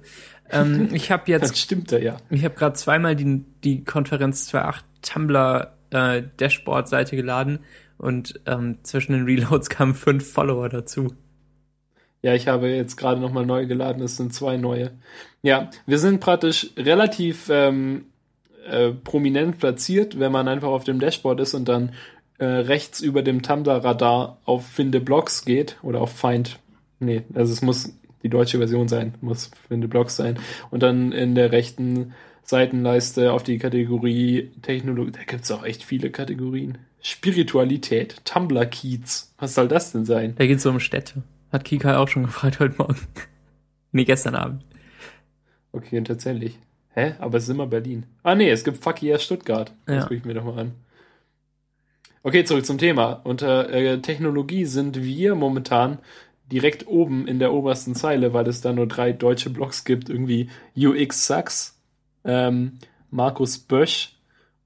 Ähm, 0.50 0.89
ich 0.94 1.12
habe 1.12 1.24
jetzt. 1.27 1.51
Das 1.51 1.60
stimmt 1.60 1.91
ja. 1.91 2.17
Ich 2.29 2.46
habe 2.46 2.56
gerade 2.56 2.75
zweimal 2.75 3.15
die, 3.15 3.44
die 3.63 3.84
Konferenz 3.84 4.51
2.8 4.53 4.82
Tumblr 5.01 5.74
äh, 5.89 6.24
Dashboard-Seite 6.38 7.15
geladen 7.15 7.60
und 7.98 8.39
ähm, 8.46 8.77
zwischen 8.84 9.13
den 9.13 9.25
Reloads 9.25 9.70
kamen 9.70 9.96
fünf 9.96 10.32
Follower 10.32 10.70
dazu. 10.70 11.13
Ja, 12.22 12.34
ich 12.34 12.48
habe 12.48 12.67
jetzt 12.70 12.98
gerade 12.98 13.22
nochmal 13.22 13.46
neu 13.46 13.67
geladen, 13.67 14.01
es 14.01 14.17
sind 14.17 14.34
zwei 14.34 14.58
neue. 14.58 14.91
Ja, 15.44 15.70
wir 15.86 16.00
sind 16.00 16.20
praktisch 16.20 16.72
relativ 16.75 17.48
ähm, 17.50 18.06
äh, 18.67 18.91
prominent 18.91 19.60
platziert, 19.60 20.20
wenn 20.20 20.32
man 20.32 20.48
einfach 20.48 20.67
auf 20.67 20.84
dem 20.84 21.00
Dashboard 21.00 21.39
ist 21.39 21.53
und 21.53 21.70
dann 21.70 21.94
äh, 22.38 22.46
rechts 22.46 23.01
über 23.01 23.22
dem 23.24 23.41
Tumblr-Radar 23.41 24.38
auf 24.46 24.65
Finde 24.67 25.00
Blogs 25.00 25.46
geht 25.46 25.77
oder 25.82 26.01
auf 26.01 26.12
Find. 26.12 26.60
Nee, 27.00 27.24
also 27.34 27.53
es 27.53 27.62
muss 27.62 27.94
die 28.24 28.29
deutsche 28.29 28.58
Version 28.58 28.88
sein, 28.88 29.15
muss 29.22 29.51
Finde 29.67 29.88
Blogs 29.88 30.15
sein. 30.15 30.39
Und 30.70 30.84
dann 30.84 31.12
in 31.12 31.36
der 31.36 31.51
rechten 31.51 32.13
Seitenleiste 32.44 33.34
auf 33.34 33.44
die 33.44 33.58
Kategorie 33.58 34.51
Technologie, 34.62 35.12
da 35.12 35.24
gibt 35.24 35.44
es 35.44 35.51
auch 35.51 35.65
echt 35.65 35.84
viele 35.84 36.12
Kategorien. 36.12 36.77
Spiritualität, 37.01 38.25
Tumblr 38.25 38.65
Kiez. 38.65 39.34
Was 39.38 39.56
soll 39.56 39.67
das 39.67 39.91
denn 39.91 40.06
sein? 40.06 40.36
Da 40.38 40.46
geht 40.46 40.58
es 40.58 40.65
um 40.65 40.79
Städte. 40.79 41.24
Hat 41.51 41.63
Kika 41.63 41.98
auch 41.98 42.08
schon 42.08 42.24
gefragt 42.24 42.60
heute 42.60 42.75
Morgen. 42.77 42.98
nee, 43.91 44.03
gestern 44.03 44.36
Abend. 44.36 44.63
Okay, 45.72 46.01
tatsächlich. 46.01 46.58
Hä? 46.94 47.13
Aber 47.20 47.38
es 47.38 47.44
ist 47.44 47.50
immer 47.50 47.67
Berlin. 47.67 48.06
Ah 48.24 48.36
nee, 48.36 48.50
es 48.50 48.63
gibt 48.63 48.84
Fuck 48.84 49.03
yeah 49.03 49.20
Stuttgart. 49.20 49.72
Das 49.86 49.96
ja. 49.96 50.01
gucke 50.01 50.15
ich 50.15 50.25
mir 50.25 50.34
doch 50.34 50.44
mal 50.44 50.60
an. 50.60 50.72
Okay, 52.27 52.43
zurück 52.43 52.65
zum 52.65 52.77
Thema. 52.77 53.22
Unter 53.24 53.69
äh, 53.69 54.01
Technologie 54.01 54.65
sind 54.65 55.01
wir 55.01 55.34
momentan 55.34 56.00
direkt 56.51 56.86
oben 56.86 57.25
in 57.25 57.39
der 57.39 57.53
obersten 57.53 57.96
Zeile, 57.96 58.34
weil 58.34 58.46
es 58.50 58.60
da 58.60 58.74
nur 58.74 58.86
drei 58.86 59.13
deutsche 59.13 59.50
Blogs 59.50 59.86
gibt, 59.86 60.10
irgendwie 60.10 60.50
UX 60.75 61.25
Sucks, 61.25 61.81
ähm, 62.25 62.79
Markus 63.12 63.57
Bösch 63.57 64.17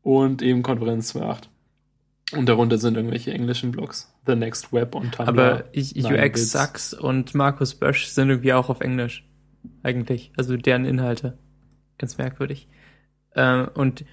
und 0.01 0.41
eben 0.41 0.63
Konferenz 0.63 1.15
2.8. 1.15 2.39
Und 2.39 2.50
darunter 2.50 2.80
sind 2.80 2.98
irgendwelche 2.98 3.32
englischen 3.32 3.70
Blogs. 3.70 4.12
The 4.25 4.36
Next 4.36 4.74
Web 4.74 4.96
und 4.96 5.13
Tumblr. 5.13 5.30
Aber 5.30 5.65
ich, 5.72 6.03
UX 6.03 6.51
Sucks 6.51 6.96
und 6.96 7.36
Markus 7.36 7.75
Bösch 7.75 8.08
sind 8.08 8.30
irgendwie 8.30 8.53
auch 8.53 8.70
auf 8.70 8.82
Englisch. 8.82 9.24
Eigentlich. 9.84 10.32
Also 10.36 10.58
deren 10.58 10.86
Inhalte. 10.86 11.38
Ganz 12.00 12.18
merkwürdig. 12.18 12.68
Äh, 13.36 13.68
und 13.68 14.03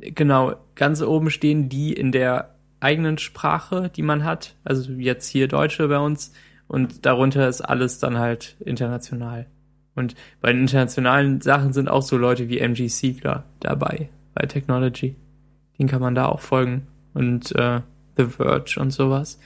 genau, 0.00 0.54
ganz 0.74 1.02
oben 1.02 1.30
stehen 1.30 1.68
die 1.68 1.92
in 1.92 2.12
der 2.12 2.54
eigenen 2.80 3.18
Sprache, 3.18 3.90
die 3.94 4.02
man 4.02 4.24
hat. 4.24 4.56
Also 4.64 4.92
jetzt 4.92 5.28
hier 5.28 5.48
Deutsche 5.48 5.88
bei 5.88 5.98
uns 5.98 6.32
und 6.66 7.06
darunter 7.06 7.48
ist 7.48 7.60
alles 7.60 7.98
dann 7.98 8.18
halt 8.18 8.56
international. 8.60 9.46
Und 9.94 10.14
bei 10.40 10.52
den 10.52 10.62
internationalen 10.62 11.40
Sachen 11.40 11.72
sind 11.72 11.88
auch 11.88 12.02
so 12.02 12.16
Leute 12.16 12.48
wie 12.48 12.58
MG 12.58 12.88
Siegler 12.88 13.44
dabei 13.60 14.08
bei 14.34 14.46
Technology. 14.46 15.16
Den 15.78 15.86
kann 15.86 16.00
man 16.00 16.14
da 16.14 16.26
auch 16.26 16.40
folgen. 16.40 16.86
Und 17.14 17.54
äh, 17.56 17.80
The 18.16 18.24
Verge 18.24 18.78
und 18.80 18.90
sowas. 18.90 19.38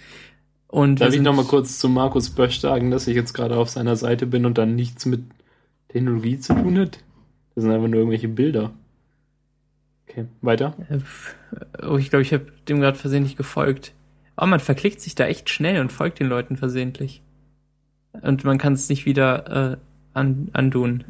Und 0.69 1.01
Darf 1.01 1.15
ich 1.15 1.21
nochmal 1.21 1.45
kurz 1.45 1.79
zu 1.79 1.89
Markus 1.89 2.31
Bösch 2.31 2.61
sagen, 2.61 2.91
dass 2.91 3.07
ich 3.07 3.17
jetzt 3.17 3.33
gerade 3.33 3.57
auf 3.57 3.71
seiner 3.71 3.97
Seite 3.97 4.27
bin 4.27 4.47
und 4.47 4.59
dann 4.59 4.75
nichts 4.75 5.07
mit 5.07 5.23
Technologie 5.89 6.39
zu 6.39 6.55
tun 6.55 6.79
hat? 6.79 6.99
Das 7.55 7.65
sind 7.65 7.73
einfach 7.73 7.89
nur 7.89 8.01
irgendwelche 8.01 8.29
Bilder. 8.29 8.73
Okay, 10.09 10.27
weiter. 10.41 10.75
Äh, 10.89 11.87
oh, 11.87 11.97
ich 11.97 12.11
glaube, 12.11 12.23
ich 12.23 12.33
habe 12.33 12.47
dem 12.69 12.81
gerade 12.81 12.99
versehentlich 12.99 13.37
gefolgt. 13.37 13.93
Aber 14.37 14.47
man 14.47 14.61
verklickt 14.61 15.01
sich 15.01 15.15
da 15.15 15.27
echt 15.27 15.51
schnell 15.51 15.81
und 15.81 15.93
folgt 15.93 16.21
den 16.21 16.29
Leuten 16.29 16.57
versehentlich. 16.57 17.23
Und 18.13 18.45
man 18.45 18.59
kann 18.59 18.75
es 18.75 18.89
nicht 18.89 19.07
wieder 19.07 19.73
äh, 19.73 19.77
an, 20.15 20.51
undun, 20.57 21.05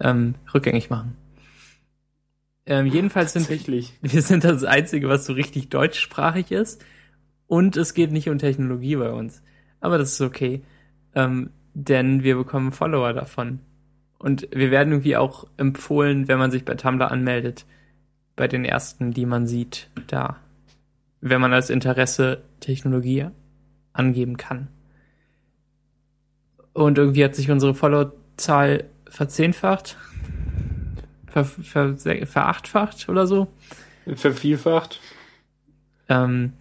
ähm, 0.00 0.34
rückgängig 0.52 0.90
machen. 0.90 1.16
Ähm, 2.66 2.86
jedenfalls 2.86 3.32
sind 3.32 3.48
wir 4.02 4.22
sind 4.22 4.44
das 4.44 4.64
Einzige, 4.64 5.08
was 5.08 5.26
so 5.26 5.32
richtig 5.32 5.68
deutschsprachig 5.68 6.50
ist. 6.50 6.84
Und 7.46 7.76
es 7.76 7.94
geht 7.94 8.12
nicht 8.12 8.28
um 8.28 8.38
Technologie 8.38 8.96
bei 8.96 9.10
uns. 9.10 9.42
Aber 9.80 9.98
das 9.98 10.12
ist 10.12 10.20
okay. 10.20 10.62
Ähm, 11.14 11.50
denn 11.74 12.22
wir 12.22 12.36
bekommen 12.36 12.72
Follower 12.72 13.12
davon. 13.12 13.60
Und 14.18 14.48
wir 14.50 14.70
werden 14.70 14.92
irgendwie 14.92 15.16
auch 15.16 15.46
empfohlen, 15.56 16.28
wenn 16.28 16.38
man 16.38 16.50
sich 16.50 16.64
bei 16.64 16.74
Tumblr 16.74 17.10
anmeldet. 17.10 17.66
Bei 18.34 18.48
den 18.48 18.64
ersten, 18.64 19.12
die 19.12 19.26
man 19.26 19.46
sieht, 19.46 19.88
da 20.06 20.36
wenn 21.20 21.40
man 21.40 21.52
als 21.52 21.70
Interesse 21.70 22.42
Technologie 22.60 23.26
angeben 23.92 24.36
kann. 24.36 24.68
Und 26.72 26.98
irgendwie 26.98 27.24
hat 27.24 27.34
sich 27.34 27.50
unsere 27.50 27.74
Followerzahl 27.74 28.84
verzehnfacht, 29.08 29.96
ver, 31.26 31.44
ver, 31.44 31.96
verachtfacht 31.96 33.08
oder 33.08 33.26
so. 33.26 33.48
Vervielfacht. 34.14 35.00
Ähm, 36.08 36.52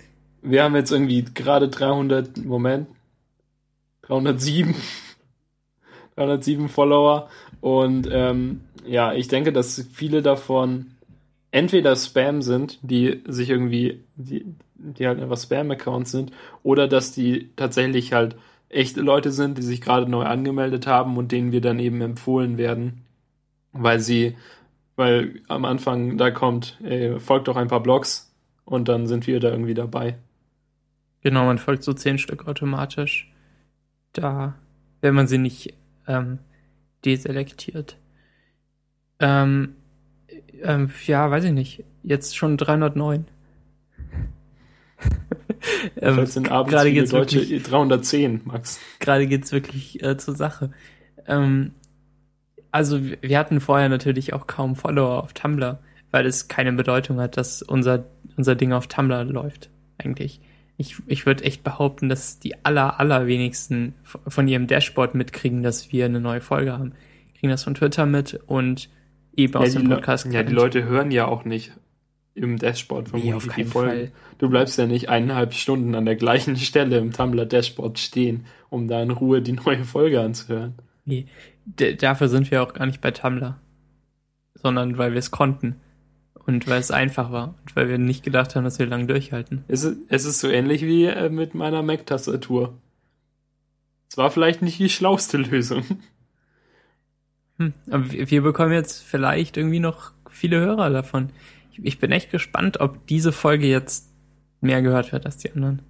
Wir 0.41 0.63
haben 0.63 0.75
jetzt 0.75 0.91
irgendwie 0.91 1.25
gerade 1.25 1.67
300, 1.67 2.37
Moment, 2.45 2.87
307, 4.03 4.73
307 6.15 6.69
Follower 6.69 7.29
und 7.61 8.07
ähm, 8.11 8.61
ja, 8.85 9.13
ich 9.13 9.27
denke, 9.27 9.51
dass 9.51 9.87
viele 9.91 10.21
davon 10.21 10.91
entweder 11.51 11.95
Spam 11.95 12.41
sind, 12.41 12.79
die 12.81 13.23
sich 13.27 13.49
irgendwie, 13.49 14.03
die, 14.15 14.45
die 14.75 15.07
halt 15.07 15.21
einfach 15.21 15.37
Spam-Accounts 15.37 16.11
sind, 16.11 16.31
oder 16.63 16.87
dass 16.87 17.13
die 17.13 17.49
tatsächlich 17.55 18.13
halt 18.13 18.35
echte 18.69 19.01
Leute 19.01 19.31
sind, 19.31 19.57
die 19.57 19.61
sich 19.61 19.81
gerade 19.81 20.09
neu 20.09 20.23
angemeldet 20.23 20.85
haben 20.85 21.17
und 21.17 21.31
denen 21.31 21.51
wir 21.51 21.61
dann 21.61 21.79
eben 21.79 22.01
empfohlen 22.01 22.57
werden, 22.57 23.05
weil 23.71 23.99
sie, 23.99 24.35
weil 24.95 25.41
am 25.47 25.65
Anfang 25.65 26.17
da 26.17 26.31
kommt, 26.31 26.77
ey, 26.83 27.19
folgt 27.19 27.47
doch 27.47 27.55
ein 27.55 27.69
paar 27.69 27.81
Blogs 27.81 28.33
und 28.65 28.89
dann 28.89 29.07
sind 29.07 29.27
wir 29.27 29.39
da 29.39 29.49
irgendwie 29.49 29.73
dabei. 29.73 30.17
Genau, 31.21 31.45
man 31.45 31.57
folgt 31.57 31.83
so 31.83 31.93
zehn 31.93 32.17
Stück 32.17 32.47
automatisch. 32.47 33.31
Da, 34.13 34.55
wenn 35.01 35.15
man 35.15 35.27
sie 35.27 35.37
nicht 35.37 35.73
ähm, 36.07 36.39
deselektiert. 37.05 37.97
Ähm, 39.19 39.75
ähm, 40.63 40.91
ja, 41.05 41.29
weiß 41.29 41.45
ich 41.45 41.51
nicht. 41.51 41.83
Jetzt 42.03 42.35
schon 42.35 42.57
309. 42.57 43.25
ähm, 46.01 46.17
das 46.17 46.33
sind 46.33 46.51
abends 46.51 46.71
gerade 46.71 46.91
geht's 46.91 47.11
Deutsche 47.11 47.41
wirklich, 47.41 47.63
310, 47.63 48.41
Max. 48.45 48.79
Gerade 48.99 49.27
geht's 49.27 49.51
wirklich 49.51 50.01
äh, 50.03 50.17
zur 50.17 50.35
Sache. 50.35 50.71
Ähm, 51.27 51.71
also 52.71 52.99
wir 53.01 53.39
hatten 53.39 53.61
vorher 53.61 53.89
natürlich 53.89 54.33
auch 54.33 54.47
kaum 54.47 54.75
Follower 54.75 55.23
auf 55.23 55.33
Tumblr, 55.33 55.79
weil 56.11 56.25
es 56.25 56.47
keine 56.47 56.73
Bedeutung 56.73 57.19
hat, 57.19 57.37
dass 57.37 57.61
unser, 57.61 58.05
unser 58.37 58.55
Ding 58.55 58.73
auf 58.73 58.87
Tumblr 58.87 59.23
läuft, 59.23 59.69
eigentlich. 59.97 60.41
Ich, 60.77 60.97
ich 61.07 61.25
würde 61.25 61.43
echt 61.43 61.63
behaupten, 61.63 62.09
dass 62.09 62.39
die 62.39 62.65
aller, 62.65 62.99
allerwenigsten 62.99 63.93
von 64.03 64.47
ihrem 64.47 64.67
Dashboard 64.67 65.15
mitkriegen, 65.15 65.63
dass 65.63 65.91
wir 65.91 66.05
eine 66.05 66.19
neue 66.19 66.41
Folge 66.41 66.73
haben. 66.73 66.93
Kriegen 67.37 67.49
das 67.49 67.63
von 67.63 67.75
Twitter 67.75 68.05
mit 68.05 68.39
und 68.45 68.89
eben 69.35 69.53
ja, 69.53 69.59
aus 69.59 69.73
dem 69.73 69.89
Podcast. 69.89 70.25
Ja, 70.31 70.43
die 70.43 70.53
Leute 70.53 70.83
hören 70.83 71.11
ja 71.11 71.27
auch 71.27 71.45
nicht 71.45 71.71
im 72.33 72.57
Dashboard 72.57 73.09
von 73.09 73.21
nee, 73.21 73.33
auf 73.33 73.47
keinen 73.47 73.67
Folgen. 73.67 73.89
Fall. 73.89 74.11
Du 74.37 74.49
bleibst 74.49 74.77
ja 74.77 74.85
nicht 74.85 75.09
eineinhalb 75.09 75.53
Stunden 75.53 75.95
an 75.95 76.05
der 76.05 76.17
gleichen 76.17 76.55
Stelle 76.57 76.97
im 76.97 77.13
Tumblr 77.13 77.45
Dashboard 77.45 77.97
stehen, 77.97 78.45
um 78.69 78.87
da 78.87 79.01
in 79.01 79.11
Ruhe 79.11 79.41
die 79.41 79.53
neue 79.53 79.85
Folge 79.85 80.19
anzuhören. 80.19 80.75
Nee, 81.05 81.27
dafür 81.99 82.27
sind 82.27 82.51
wir 82.51 82.61
auch 82.61 82.73
gar 82.73 82.85
nicht 82.85 82.99
bei 82.99 83.11
Tumblr. 83.11 83.57
Sondern 84.55 84.97
weil 84.97 85.11
wir 85.11 85.19
es 85.19 85.31
konnten. 85.31 85.77
Und 86.45 86.67
weil 86.67 86.79
es 86.79 86.91
einfach 86.91 87.31
war. 87.31 87.55
Und 87.61 87.75
weil 87.75 87.89
wir 87.89 87.97
nicht 87.97 88.23
gedacht 88.23 88.55
haben, 88.55 88.63
dass 88.63 88.77
wir 88.79 88.85
lang 88.85 89.07
durchhalten. 89.07 89.63
Es 89.67 89.83
ist, 89.83 89.97
es 90.09 90.25
ist 90.25 90.39
so 90.39 90.47
ähnlich 90.47 90.83
wie 90.83 91.05
äh, 91.05 91.29
mit 91.29 91.55
meiner 91.55 91.81
Mac-Tastatur. 91.81 92.73
Es 94.09 94.17
war 94.17 94.29
vielleicht 94.29 94.61
nicht 94.61 94.79
die 94.79 94.89
schlauste 94.89 95.37
Lösung. 95.37 95.83
Hm, 97.57 97.73
aber 97.89 98.11
wir 98.11 98.41
bekommen 98.41 98.73
jetzt 98.73 99.01
vielleicht 99.01 99.57
irgendwie 99.57 99.79
noch 99.79 100.11
viele 100.29 100.59
Hörer 100.59 100.89
davon. 100.89 101.29
Ich, 101.71 101.83
ich 101.83 101.99
bin 101.99 102.11
echt 102.11 102.29
gespannt, 102.29 102.79
ob 102.79 103.07
diese 103.07 103.31
Folge 103.31 103.67
jetzt 103.67 104.11
mehr 104.61 104.81
gehört 104.81 105.11
wird 105.11 105.25
als 105.25 105.37
die 105.37 105.51
anderen. 105.51 105.81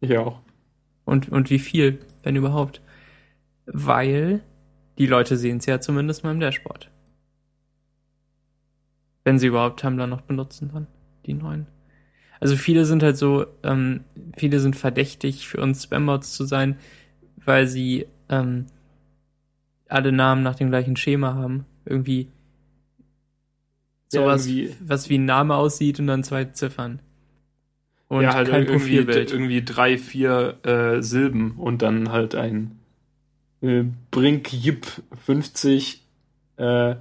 Ich 0.00 0.16
auch. 0.18 0.40
Und, 1.04 1.30
und 1.30 1.50
wie 1.50 1.58
viel, 1.58 1.98
wenn 2.22 2.36
überhaupt. 2.36 2.80
Weil 3.64 4.42
die 4.98 5.06
Leute 5.06 5.36
sehen 5.36 5.58
es 5.58 5.66
ja 5.66 5.80
zumindest 5.80 6.22
mal 6.22 6.32
im 6.32 6.40
Dashboard. 6.40 6.90
Wenn 9.26 9.40
sie 9.40 9.48
überhaupt 9.48 9.80
Tumblr 9.80 10.06
noch 10.06 10.20
benutzen 10.20 10.70
dann, 10.72 10.86
die 11.26 11.34
neuen. 11.34 11.66
Also 12.38 12.54
viele 12.54 12.84
sind 12.84 13.02
halt 13.02 13.16
so, 13.16 13.44
ähm, 13.64 14.04
viele 14.36 14.60
sind 14.60 14.76
verdächtig 14.76 15.48
für 15.48 15.60
uns 15.60 15.82
Spambots 15.82 16.32
zu 16.32 16.44
sein, 16.44 16.78
weil 17.44 17.66
sie 17.66 18.06
ähm, 18.28 18.66
alle 19.88 20.12
Namen 20.12 20.44
nach 20.44 20.54
dem 20.54 20.68
gleichen 20.68 20.94
Schema 20.94 21.34
haben. 21.34 21.66
Irgendwie 21.84 22.28
sowas, 24.06 24.48
ja, 24.48 24.68
was 24.78 25.10
wie 25.10 25.18
ein 25.18 25.24
Name 25.24 25.56
aussieht 25.56 25.98
und 25.98 26.06
dann 26.06 26.22
zwei 26.22 26.44
Ziffern. 26.44 27.00
Und 28.06 28.22
ja, 28.22 28.32
halt 28.32 28.48
kein 28.48 28.66
irgendwie, 28.66 28.76
Profilbild. 28.76 29.32
Irgendwie 29.32 29.64
drei, 29.64 29.98
vier 29.98 30.58
äh, 30.62 31.02
Silben 31.02 31.56
und 31.56 31.82
dann 31.82 32.12
halt 32.12 32.36
ein 32.36 32.78
äh, 33.60 33.82
Brink 34.12 34.52
Yip 34.52 34.86
50, 35.24 36.06
äh, 36.58 36.94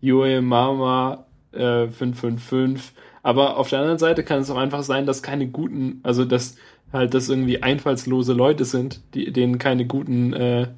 Yue 0.00 0.42
Mama 0.42 1.26
äh, 1.52 1.88
555. 1.88 2.92
Aber 3.22 3.56
auf 3.56 3.68
der 3.68 3.80
anderen 3.80 3.98
Seite 3.98 4.22
kann 4.24 4.40
es 4.40 4.50
auch 4.50 4.56
einfach 4.56 4.82
sein, 4.82 5.06
dass 5.06 5.22
keine 5.22 5.48
guten, 5.48 6.00
also 6.02 6.24
dass 6.24 6.56
halt 6.92 7.14
das 7.14 7.28
irgendwie 7.28 7.62
einfallslose 7.62 8.32
Leute 8.32 8.64
sind, 8.64 9.02
die 9.14 9.32
denen 9.32 9.58
keine 9.58 9.86
guten 9.86 10.32
äh, 10.32 10.68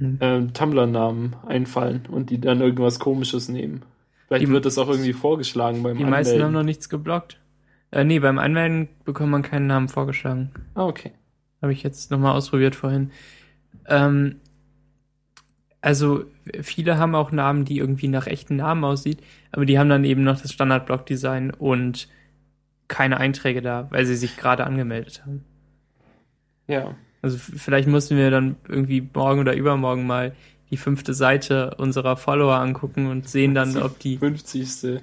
äh, 0.00 0.46
Tumblr-Namen 0.52 1.36
einfallen 1.46 2.02
und 2.10 2.30
die 2.30 2.40
dann 2.40 2.60
irgendwas 2.60 2.98
komisches 2.98 3.48
nehmen. 3.48 3.82
Vielleicht 4.26 4.46
die, 4.46 4.50
wird 4.50 4.64
das 4.66 4.78
auch 4.78 4.88
irgendwie 4.88 5.12
vorgeschlagen 5.12 5.82
beim 5.82 5.96
Die 5.96 6.04
Anmelden. 6.04 6.10
meisten 6.10 6.42
haben 6.42 6.52
noch 6.52 6.62
nichts 6.62 6.88
geblockt. 6.88 7.38
Äh, 7.90 8.04
nee, 8.04 8.20
beim 8.20 8.38
Anmelden 8.38 8.88
bekommt 9.04 9.30
man 9.30 9.42
keinen 9.42 9.66
Namen 9.66 9.88
vorgeschlagen. 9.88 10.50
Ah, 10.74 10.86
okay. 10.86 11.12
Habe 11.60 11.72
ich 11.72 11.82
jetzt 11.82 12.10
nochmal 12.10 12.36
ausprobiert 12.36 12.74
vorhin. 12.74 13.10
Ähm, 13.86 14.36
also 15.80 16.24
viele 16.60 16.98
haben 16.98 17.14
auch 17.14 17.32
Namen, 17.32 17.64
die 17.64 17.78
irgendwie 17.78 18.08
nach 18.08 18.26
echten 18.26 18.56
Namen 18.56 18.84
aussieht, 18.84 19.22
aber 19.52 19.64
die 19.64 19.78
haben 19.78 19.88
dann 19.88 20.04
eben 20.04 20.22
noch 20.22 20.40
das 20.40 20.52
Standard-Block-Design 20.52 21.52
und 21.52 22.08
keine 22.88 23.18
Einträge 23.18 23.62
da, 23.62 23.86
weil 23.90 24.04
sie 24.04 24.16
sich 24.16 24.36
gerade 24.36 24.64
angemeldet 24.64 25.22
haben. 25.24 25.44
Ja. 26.66 26.94
Also 27.22 27.38
vielleicht 27.38 27.88
müssen 27.88 28.16
wir 28.16 28.30
dann 28.30 28.56
irgendwie 28.68 29.08
morgen 29.14 29.40
oder 29.40 29.54
übermorgen 29.54 30.06
mal 30.06 30.34
die 30.70 30.76
fünfte 30.76 31.14
Seite 31.14 31.74
unserer 31.78 32.16
Follower 32.16 32.56
angucken 32.56 33.06
und 33.06 33.28
sehen 33.28 33.54
dann, 33.54 33.76
ob 33.76 33.98
die 33.98 34.18
50. 34.18 35.00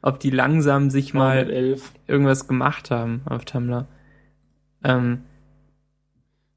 ob 0.00 0.20
die 0.20 0.30
langsam 0.30 0.90
sich 0.90 1.14
mal 1.14 1.76
irgendwas 2.06 2.48
gemacht 2.48 2.90
haben 2.90 3.22
auf 3.26 3.44
Tumblr. 3.44 3.86
Ähm, 4.84 5.22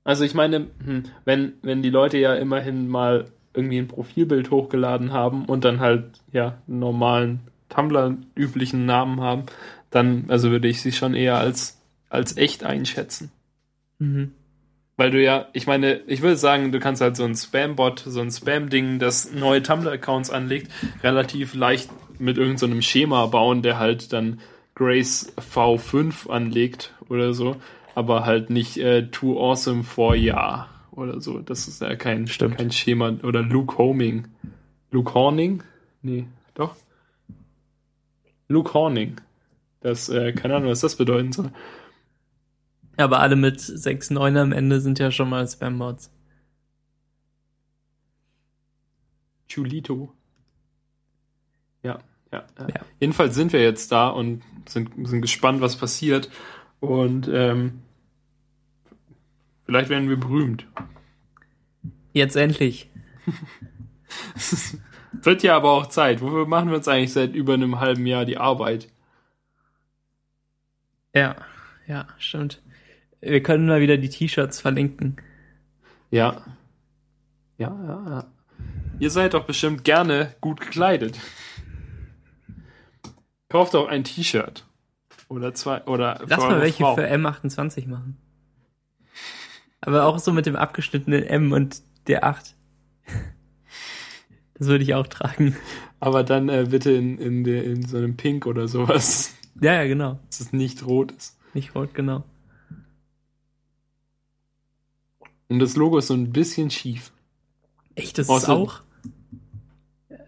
also 0.03 0.23
ich 0.23 0.33
meine, 0.33 0.67
hm, 0.83 1.03
wenn, 1.25 1.53
wenn 1.61 1.81
die 1.81 1.89
Leute 1.89 2.17
ja 2.17 2.35
immerhin 2.35 2.87
mal 2.87 3.25
irgendwie 3.55 3.77
ein 3.77 3.87
Profilbild 3.87 4.51
hochgeladen 4.51 5.13
haben 5.13 5.45
und 5.45 5.65
dann 5.65 5.79
halt, 5.79 6.05
ja, 6.31 6.57
einen 6.67 6.79
normalen 6.79 7.39
Tumblr-üblichen 7.69 8.85
Namen 8.85 9.21
haben, 9.21 9.43
dann, 9.89 10.25
also 10.27 10.51
würde 10.51 10.67
ich 10.67 10.81
sie 10.81 10.91
schon 10.91 11.13
eher 11.13 11.37
als, 11.37 11.81
als 12.09 12.37
echt 12.37 12.63
einschätzen. 12.63 13.31
Mhm. 13.99 14.31
Weil 14.97 15.11
du 15.11 15.21
ja, 15.21 15.47
ich 15.53 15.67
meine, 15.67 16.01
ich 16.07 16.21
würde 16.21 16.37
sagen, 16.37 16.71
du 16.71 16.79
kannst 16.79 17.01
halt 17.01 17.17
so 17.17 17.25
ein 17.25 17.35
Spam-Bot, 17.35 18.03
so 18.05 18.21
ein 18.21 18.31
Spam-Ding, 18.31 18.99
das 18.99 19.31
neue 19.33 19.61
Tumblr-Accounts 19.61 20.29
anlegt, 20.29 20.71
relativ 21.03 21.53
leicht 21.53 21.89
mit 22.17 22.37
irgendeinem 22.37 22.81
so 22.81 22.81
Schema 22.81 23.25
bauen, 23.25 23.61
der 23.61 23.77
halt 23.77 24.13
dann 24.13 24.39
Grace 24.73 25.33
V5 25.37 26.29
anlegt 26.29 26.93
oder 27.09 27.33
so, 27.33 27.57
aber 27.93 28.25
halt 28.25 28.49
nicht 28.49 28.77
äh, 28.77 29.07
Too 29.07 29.37
Awesome 29.37 29.83
for 29.83 30.15
Ja 30.15 30.69
oder 30.95 31.21
so. 31.21 31.39
Das 31.39 31.67
ist 31.67 31.81
ja 31.81 31.95
kein, 31.95 32.27
Stimmt. 32.27 32.57
kein 32.57 32.71
Schema. 32.71 33.09
Oder 33.23 33.41
Luke 33.41 33.77
Homing. 33.77 34.27
Luke 34.91 35.13
Horning? 35.13 35.63
Nee, 36.01 36.27
doch. 36.53 36.75
Luke 38.47 38.73
Horning. 38.73 39.17
Das, 39.81 40.09
äh, 40.09 40.33
keine 40.33 40.55
Ahnung, 40.55 40.69
was 40.69 40.81
das 40.81 40.95
bedeuten 40.95 41.31
soll. 41.31 41.51
Aber 42.97 43.19
alle 43.19 43.35
mit 43.35 43.59
6,9 43.59 44.39
am 44.39 44.51
Ende 44.51 44.79
sind 44.79 44.99
ja 44.99 45.11
schon 45.11 45.29
mal 45.29 45.47
Spam-Mods. 45.47 46.11
Chulito. 49.47 50.13
Ja, 51.83 51.99
ja, 52.31 52.45
ja, 52.57 52.67
ja. 52.67 52.81
Jedenfalls 52.99 53.35
sind 53.35 53.53
wir 53.53 53.61
jetzt 53.61 53.91
da 53.91 54.07
und 54.07 54.43
sind, 54.67 54.91
sind 55.07 55.21
gespannt, 55.21 55.61
was 55.61 55.75
passiert. 55.75 56.29
Und 56.79 57.29
ähm, 57.31 57.81
vielleicht 59.65 59.89
werden 59.89 60.09
wir 60.09 60.17
berühmt. 60.17 60.67
Jetzt 62.13 62.35
endlich. 62.35 62.89
Wird 65.11 65.43
ja 65.43 65.55
aber 65.55 65.71
auch 65.71 65.87
Zeit. 65.87 66.21
Wofür 66.21 66.45
machen 66.45 66.69
wir 66.69 66.77
uns 66.77 66.87
eigentlich 66.87 67.13
seit 67.13 67.33
über 67.33 67.53
einem 67.53 67.79
halben 67.79 68.05
Jahr 68.05 68.25
die 68.25 68.37
Arbeit? 68.37 68.89
Ja, 71.13 71.35
ja, 71.87 72.07
stimmt. 72.17 72.61
Wir 73.21 73.41
können 73.41 73.65
mal 73.65 73.81
wieder 73.81 73.97
die 73.97 74.09
T-Shirts 74.09 74.59
verlinken. 74.59 75.17
Ja. 76.11 76.41
Ja, 77.57 77.75
ja, 77.87 78.09
ja. 78.09 78.25
Ihr 78.99 79.09
seid 79.09 79.33
doch 79.33 79.45
bestimmt 79.45 79.83
gerne 79.83 80.35
gut 80.41 80.61
gekleidet. 80.61 81.19
Kauft 83.49 83.73
doch 83.73 83.87
ein 83.87 84.03
T-Shirt. 84.03 84.65
Oder 85.27 85.53
zwei, 85.53 85.83
oder 85.85 86.21
Lass 86.27 86.39
mal 86.39 86.61
welche 86.61 86.83
Frau. 86.83 86.95
für 86.95 87.09
M28 87.09 87.87
machen. 87.87 88.17
Aber 89.85 90.05
auch 90.05 90.19
so 90.19 90.33
mit 90.33 90.45
dem 90.45 90.55
abgeschnittenen 90.55 91.23
M 91.23 91.51
und 91.51 91.81
der 92.07 92.25
8. 92.25 92.55
Das 94.57 94.67
würde 94.67 94.83
ich 94.83 94.93
auch 94.93 95.07
tragen. 95.07 95.55
Aber 95.99 96.23
dann 96.23 96.49
äh, 96.49 96.67
bitte 96.69 96.91
in, 96.91 97.17
in, 97.17 97.43
de, 97.43 97.63
in 97.71 97.85
so 97.85 97.97
einem 97.97 98.17
Pink 98.17 98.45
oder 98.45 98.67
sowas. 98.67 99.35
Ja, 99.61 99.73
ja, 99.73 99.87
genau. 99.87 100.19
Dass 100.27 100.39
es 100.39 100.53
nicht 100.53 100.85
rot 100.85 101.11
ist. 101.11 101.37
Nicht 101.53 101.75
rot, 101.75 101.93
genau. 101.93 102.23
Und 105.47 105.59
das 105.59 105.75
Logo 105.75 105.97
ist 105.97 106.07
so 106.07 106.13
ein 106.13 106.31
bisschen 106.31 106.71
schief. 106.71 107.11
Echt, 107.93 108.17
das 108.17 108.27
ist 108.27 108.49
auch? 108.49 108.81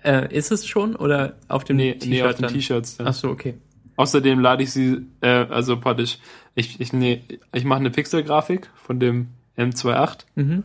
Äh, 0.04 0.34
ist 0.34 0.52
es 0.52 0.66
schon 0.66 0.96
oder 0.96 1.38
auf 1.48 1.64
dem 1.64 1.78
nee, 1.78 1.94
T-Shirt? 1.94 2.10
Nee, 2.10 2.24
auf 2.24 2.36
den 2.36 2.48
T-Shirts. 2.48 2.98
Ach 3.00 3.14
so, 3.14 3.30
okay. 3.30 3.56
Außerdem 3.96 4.40
lade 4.40 4.64
ich 4.64 4.72
sie, 4.72 5.08
äh, 5.22 5.28
also 5.28 5.80
praktisch, 5.80 6.20
ich, 6.54 6.80
ich, 6.80 6.94
nee, 6.94 7.24
ich 7.54 7.66
mache 7.66 7.80
eine 7.80 7.90
Pixelgrafik 7.90 8.70
von 8.76 9.00
dem 9.00 9.30
M28 9.58 10.26
Mhm. 10.36 10.64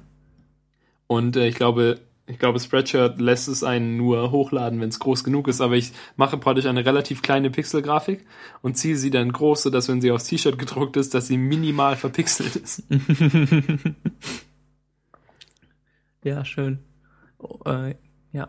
und 1.07 1.37
äh, 1.37 1.49
ich 1.49 1.55
glaube, 1.55 2.01
ich 2.27 2.39
glaube, 2.39 2.61
Spreadshirt 2.61 3.21
lässt 3.21 3.49
es 3.49 3.65
einen 3.65 3.97
nur 3.97 4.31
hochladen, 4.31 4.81
wenn 4.81 4.89
es 4.89 5.01
groß 5.01 5.25
genug 5.25 5.49
ist, 5.49 5.61
aber 5.61 5.75
ich 5.75 5.93
mache 6.17 6.39
praktisch 6.39 6.67
eine 6.67 6.85
relativ 6.87 7.21
kleine 7.21 7.51
Pixelgrafik 7.51 8.25
und 8.63 8.77
ziehe 8.77 8.97
sie 8.97 9.11
dann 9.11 9.33
groß, 9.33 9.65
sodass, 9.65 9.89
wenn 9.89 10.01
sie 10.01 10.13
aufs 10.13 10.27
T-Shirt 10.29 10.57
gedruckt 10.59 10.97
ist, 10.97 11.15
dass 11.15 11.27
sie 11.27 11.37
minimal 11.37 11.97
verpixelt 11.97 12.57
ist. 12.57 12.85
Ja, 16.25 16.45
schön. 16.45 16.79
Oh, 17.39 17.59
äh, 17.69 17.97
ja. 18.31 18.49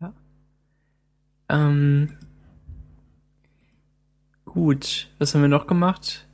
Ja. 0.00 0.14
Ähm, 1.50 2.16
gut, 4.46 5.08
was 5.18 5.34
haben 5.34 5.42
wir 5.42 5.48
noch 5.48 5.66
gemacht? 5.66 6.26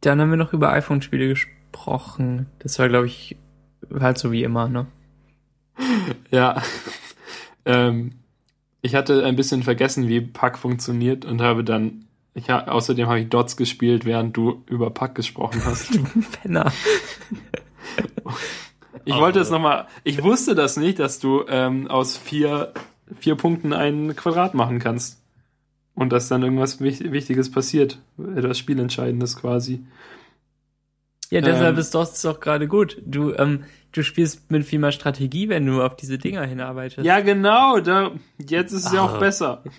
Dann 0.00 0.20
haben 0.22 0.30
wir 0.30 0.38
noch 0.38 0.52
über 0.54 0.72
iPhone-Spiele 0.72 1.28
gesprochen. 1.28 1.53
Das 2.60 2.78
war, 2.78 2.88
glaube 2.88 3.06
ich, 3.06 3.36
halt 3.98 4.18
so 4.18 4.32
wie 4.32 4.42
immer, 4.42 4.68
ne? 4.68 4.86
Ja. 6.30 6.62
ähm, 7.64 8.12
ich 8.82 8.94
hatte 8.94 9.24
ein 9.24 9.36
bisschen 9.36 9.62
vergessen, 9.62 10.08
wie 10.08 10.20
Pack 10.20 10.58
funktioniert 10.58 11.24
und 11.24 11.40
habe 11.40 11.64
dann, 11.64 12.04
ich 12.34 12.50
ha 12.50 12.64
außerdem 12.64 13.06
habe 13.06 13.20
ich 13.20 13.28
Dots 13.28 13.56
gespielt, 13.56 14.04
während 14.04 14.36
du 14.36 14.62
über 14.66 14.90
Pack 14.90 15.14
gesprochen 15.14 15.62
hast. 15.64 15.98
Penner. 16.42 16.72
Ich 19.04 19.14
wollte 19.14 19.40
es 19.40 19.50
nochmal, 19.50 19.86
ich 20.02 20.22
wusste 20.22 20.54
das 20.54 20.76
nicht, 20.76 20.98
dass 20.98 21.18
du 21.18 21.44
ähm, 21.48 21.88
aus 21.88 22.16
vier, 22.16 22.72
vier 23.18 23.34
Punkten 23.36 23.72
ein 23.72 24.14
Quadrat 24.16 24.54
machen 24.54 24.78
kannst. 24.78 25.20
Und 25.94 26.12
dass 26.12 26.26
dann 26.28 26.42
irgendwas 26.42 26.80
Wich- 26.80 27.12
Wichtiges 27.12 27.52
passiert. 27.52 28.00
Etwas 28.34 28.58
Spielentscheidendes 28.58 29.36
quasi. 29.36 29.84
Ja, 31.34 31.40
deshalb 31.40 31.74
Ähm. 31.74 31.80
ist 31.80 31.94
Dots 31.94 32.22
doch 32.22 32.38
gerade 32.40 32.68
gut. 32.68 33.02
Du, 33.04 33.32
ähm, 33.34 33.64
du 33.92 34.02
spielst 34.02 34.50
mit 34.50 34.64
viel 34.64 34.78
mehr 34.78 34.92
Strategie, 34.92 35.48
wenn 35.48 35.66
du 35.66 35.82
auf 35.82 35.96
diese 35.96 36.16
Dinger 36.18 36.44
hinarbeitest. 36.46 37.04
Ja, 37.04 37.20
genau, 37.20 37.80
da, 37.80 38.12
jetzt 38.38 38.72
ist 38.72 38.86
es 38.86 38.92
ja 38.92 39.00
auch 39.02 39.14
Ah. 39.14 39.18
besser. 39.18 39.62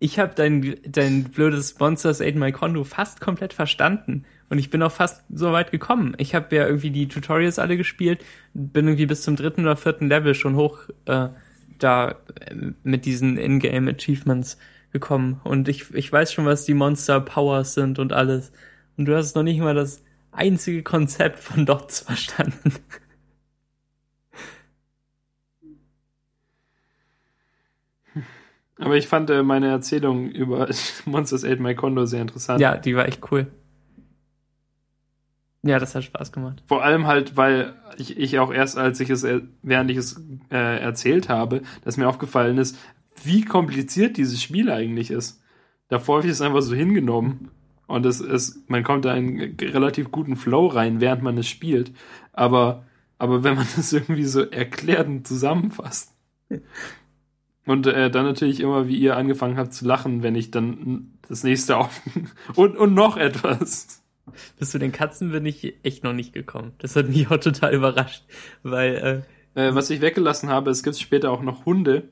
Ich 0.00 0.18
habe 0.18 0.34
dein, 0.34 0.76
dein 0.86 1.24
blödes 1.24 1.70
Sponsors 1.70 2.20
Aid 2.20 2.36
My 2.36 2.52
Condo 2.52 2.84
fast 2.84 3.22
komplett 3.22 3.54
verstanden. 3.54 4.24
Und 4.50 4.58
ich 4.58 4.68
bin 4.68 4.82
auch 4.82 4.92
fast 4.92 5.22
so 5.32 5.52
weit 5.52 5.70
gekommen. 5.70 6.14
Ich 6.18 6.34
habe 6.34 6.54
ja 6.54 6.66
irgendwie 6.66 6.90
die 6.90 7.08
Tutorials 7.08 7.58
alle 7.58 7.78
gespielt, 7.78 8.22
bin 8.52 8.86
irgendwie 8.86 9.06
bis 9.06 9.22
zum 9.22 9.34
dritten 9.36 9.62
oder 9.62 9.76
vierten 9.76 10.08
Level 10.08 10.34
schon 10.34 10.56
hoch 10.56 10.80
äh, 11.06 11.28
da 11.78 12.10
äh, 12.10 12.54
mit 12.82 13.06
diesen 13.06 13.38
Ingame 13.38 13.92
Achievements 13.92 14.58
gekommen. 14.92 15.40
Und 15.42 15.68
ich, 15.68 15.94
ich 15.94 16.12
weiß 16.12 16.34
schon, 16.34 16.44
was 16.44 16.66
die 16.66 16.74
Monster 16.74 17.20
Powers 17.20 17.72
sind 17.72 17.98
und 17.98 18.12
alles. 18.12 18.52
Und 18.98 19.06
du 19.06 19.16
hast 19.16 19.34
noch 19.36 19.42
nicht 19.42 19.60
mal 19.60 19.74
das 19.74 20.02
einzige 20.36 20.82
Konzept 20.82 21.38
von 21.38 21.66
Dots 21.66 22.00
verstanden. 22.00 22.74
Aber 28.78 28.96
ich 28.96 29.06
fand 29.06 29.30
äh, 29.30 29.42
meine 29.42 29.68
Erzählung 29.68 30.30
über 30.30 30.68
Monsters 31.04 31.44
Ate 31.44 31.62
My 31.62 31.74
Condo 31.74 32.06
sehr 32.06 32.22
interessant. 32.22 32.60
Ja, 32.60 32.76
die 32.76 32.96
war 32.96 33.06
echt 33.06 33.20
cool. 33.30 33.46
Ja, 35.62 35.78
das 35.78 35.94
hat 35.94 36.04
Spaß 36.04 36.32
gemacht. 36.32 36.62
Vor 36.66 36.84
allem 36.84 37.06
halt, 37.06 37.38
weil 37.38 37.74
ich, 37.96 38.18
ich 38.18 38.38
auch 38.38 38.52
erst, 38.52 38.76
als 38.76 39.00
ich 39.00 39.08
es, 39.08 39.24
äh, 39.24 39.40
während 39.62 39.90
ich 39.90 39.96
es 39.96 40.20
äh, 40.50 40.80
erzählt 40.80 41.30
habe, 41.30 41.62
dass 41.84 41.96
mir 41.96 42.06
aufgefallen 42.06 42.58
ist, 42.58 42.76
wie 43.22 43.44
kompliziert 43.44 44.18
dieses 44.18 44.42
Spiel 44.42 44.70
eigentlich 44.70 45.10
ist. 45.10 45.42
Davor 45.88 46.18
habe 46.18 46.26
ich 46.26 46.32
es 46.32 46.42
einfach 46.42 46.60
so 46.60 46.74
hingenommen. 46.74 47.50
Und 47.86 48.06
es 48.06 48.20
ist, 48.20 48.68
man 48.68 48.82
kommt 48.82 49.04
da 49.04 49.14
in 49.14 49.40
einen 49.40 49.56
relativ 49.60 50.10
guten 50.10 50.36
Flow 50.36 50.66
rein, 50.66 51.00
während 51.00 51.22
man 51.22 51.36
es 51.38 51.48
spielt. 51.48 51.92
Aber, 52.32 52.84
aber 53.18 53.44
wenn 53.44 53.56
man 53.56 53.66
das 53.76 53.92
irgendwie 53.92 54.24
so 54.24 54.42
erklärt 54.42 55.06
und 55.06 55.26
zusammenfasst. 55.26 56.14
Und 57.66 57.86
äh, 57.86 58.10
dann 58.10 58.24
natürlich 58.24 58.60
immer, 58.60 58.88
wie 58.88 58.96
ihr 58.96 59.16
angefangen 59.16 59.56
habt 59.56 59.72
zu 59.72 59.86
lachen, 59.86 60.22
wenn 60.22 60.34
ich 60.34 60.50
dann 60.50 61.18
das 61.28 61.44
nächste 61.44 61.76
auf 61.78 62.02
und, 62.54 62.76
und 62.76 62.94
noch 62.94 63.16
etwas. 63.16 64.02
Bis 64.58 64.70
zu 64.70 64.78
den 64.78 64.92
Katzen 64.92 65.32
bin 65.32 65.44
ich 65.44 65.74
echt 65.82 66.02
noch 66.02 66.14
nicht 66.14 66.32
gekommen. 66.32 66.72
Das 66.78 66.96
hat 66.96 67.08
mich 67.08 67.30
auch 67.30 67.36
total 67.36 67.74
überrascht, 67.74 68.24
weil 68.62 68.94
äh, 68.94 69.22
Äh, 69.54 69.74
was 69.74 69.90
ich 69.90 70.00
weggelassen 70.00 70.48
habe, 70.48 70.70
es 70.70 70.82
gibt 70.82 70.98
später 70.98 71.30
auch 71.30 71.42
noch 71.42 71.64
Hunde. 71.64 72.08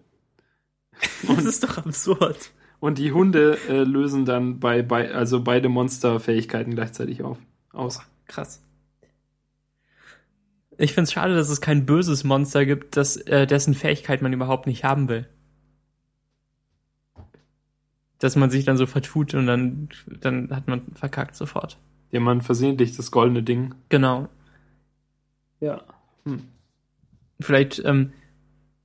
das 1.27 1.45
ist 1.45 1.65
doch 1.65 1.79
absurd. 1.79 2.51
Und 2.83 2.99
die 2.99 3.13
Hunde 3.13 3.59
äh, 3.69 3.85
lösen 3.85 4.25
dann 4.25 4.59
bei, 4.59 4.83
bei 4.83 5.15
also 5.15 5.45
beide 5.45 5.69
Monsterfähigkeiten 5.69 6.75
gleichzeitig 6.75 7.23
auf, 7.23 7.39
aus. 7.73 8.01
Krass. 8.27 8.61
Ich 10.79 10.93
find's 10.93 11.13
schade, 11.13 11.37
dass 11.37 11.49
es 11.49 11.61
kein 11.61 11.87
böses 11.87 12.25
Monster 12.25 12.67
gibt, 12.67 12.97
das, 12.97 13.17
äh, 13.17 13.47
dessen 13.47 13.75
Fähigkeit 13.75 14.21
man 14.21 14.33
überhaupt 14.33 14.67
nicht 14.67 14.83
haben 14.83 15.09
will. 15.09 15.29
Dass 18.19 18.35
man 18.35 18.51
sich 18.51 18.65
dann 18.65 18.77
so 18.77 18.87
vertut 18.87 19.33
und 19.35 19.47
dann, 19.47 19.89
dann 20.09 20.51
hat 20.51 20.67
man 20.67 20.83
verkackt 20.97 21.37
sofort. 21.37 21.79
Jemand 22.11 22.43
versehentlich 22.43 22.97
das 22.97 23.13
goldene 23.13 23.45
Ding. 23.45 23.77
Genau. 23.91 24.29
Ja. 25.61 25.85
Vielleicht, 27.39 27.81
ähm, 27.85 28.13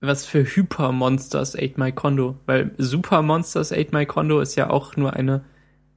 was 0.02 0.26
für 0.26 0.44
Hyper-Monsters 0.44 1.56
Ate 1.56 1.74
My 1.78 1.92
Condo, 1.92 2.38
weil 2.46 2.72
Super 2.78 3.22
Monsters 3.22 3.72
Ate 3.72 3.90
My 3.96 4.06
Condo 4.06 4.40
ist 4.40 4.56
ja 4.56 4.70
auch 4.70 4.96
nur 4.96 5.14
eine 5.14 5.44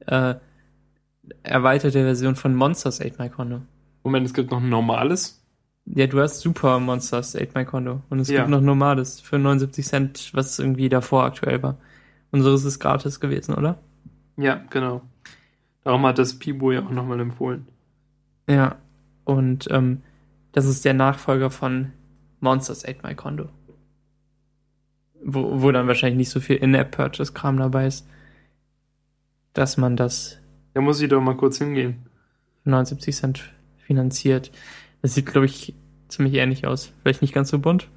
äh, 0.06 0.34
erweiterte 1.42 2.02
Version 2.02 2.36
von 2.36 2.54
Monsters 2.54 3.00
Ate 3.00 3.16
My 3.22 3.28
Condo. 3.28 3.62
Moment, 4.02 4.26
es 4.26 4.34
gibt 4.34 4.50
noch 4.50 4.60
ein 4.60 4.68
normales. 4.68 5.42
Ja, 5.86 6.06
du 6.06 6.20
hast 6.20 6.40
Super 6.40 6.78
Monsters 6.80 7.36
Ate 7.36 7.50
My 7.54 7.64
Condo 7.64 8.02
und 8.10 8.20
es 8.20 8.28
Ja. 8.28 8.38
gibt 8.40 8.50
noch 8.50 8.60
normales 8.60 9.20
für 9.20 9.38
79 9.38 9.86
Cent, 9.86 10.30
was 10.34 10.58
irgendwie 10.58 10.88
davor 10.88 11.24
aktuell 11.24 11.62
war. 11.62 11.76
Unseres 12.30 12.64
ist 12.64 12.78
gratis 12.78 13.20
gewesen, 13.20 13.54
oder? 13.54 13.78
Ja, 14.36 14.62
genau. 14.70 15.02
Darum 15.84 16.06
hat 16.06 16.18
das 16.18 16.38
Pibo 16.38 16.72
ja 16.72 16.80
auch 16.84 16.90
nochmal 16.90 17.20
empfohlen. 17.20 17.66
Ja. 18.48 18.76
Und 19.24 19.68
ähm, 19.70 20.02
das 20.52 20.66
ist 20.66 20.84
der 20.84 20.94
Nachfolger 20.94 21.50
von 21.50 21.92
Monsters 22.40 22.84
Ate 22.84 23.00
My 23.02 23.14
Condo. 23.14 23.48
Wo, 25.22 25.62
wo 25.62 25.70
dann 25.70 25.86
wahrscheinlich 25.86 26.16
nicht 26.16 26.30
so 26.30 26.40
viel 26.40 26.56
In-App-Purchase-Kram 26.56 27.58
dabei 27.58 27.86
ist, 27.86 28.06
dass 29.52 29.76
man 29.76 29.96
das 29.96 30.38
Da 30.74 30.80
muss 30.80 31.00
ich 31.00 31.08
doch 31.08 31.20
mal 31.20 31.36
kurz 31.36 31.58
hingehen. 31.58 32.06
für 32.62 32.70
79 32.70 33.14
Cent 33.14 33.52
finanziert. 33.78 34.50
Das 35.02 35.14
sieht, 35.14 35.26
glaube 35.26 35.46
ich, 35.46 35.74
ziemlich 36.08 36.34
ähnlich 36.34 36.66
aus. 36.66 36.92
Vielleicht 37.02 37.22
nicht 37.22 37.34
ganz 37.34 37.50
so 37.50 37.58
bunt. 37.58 37.88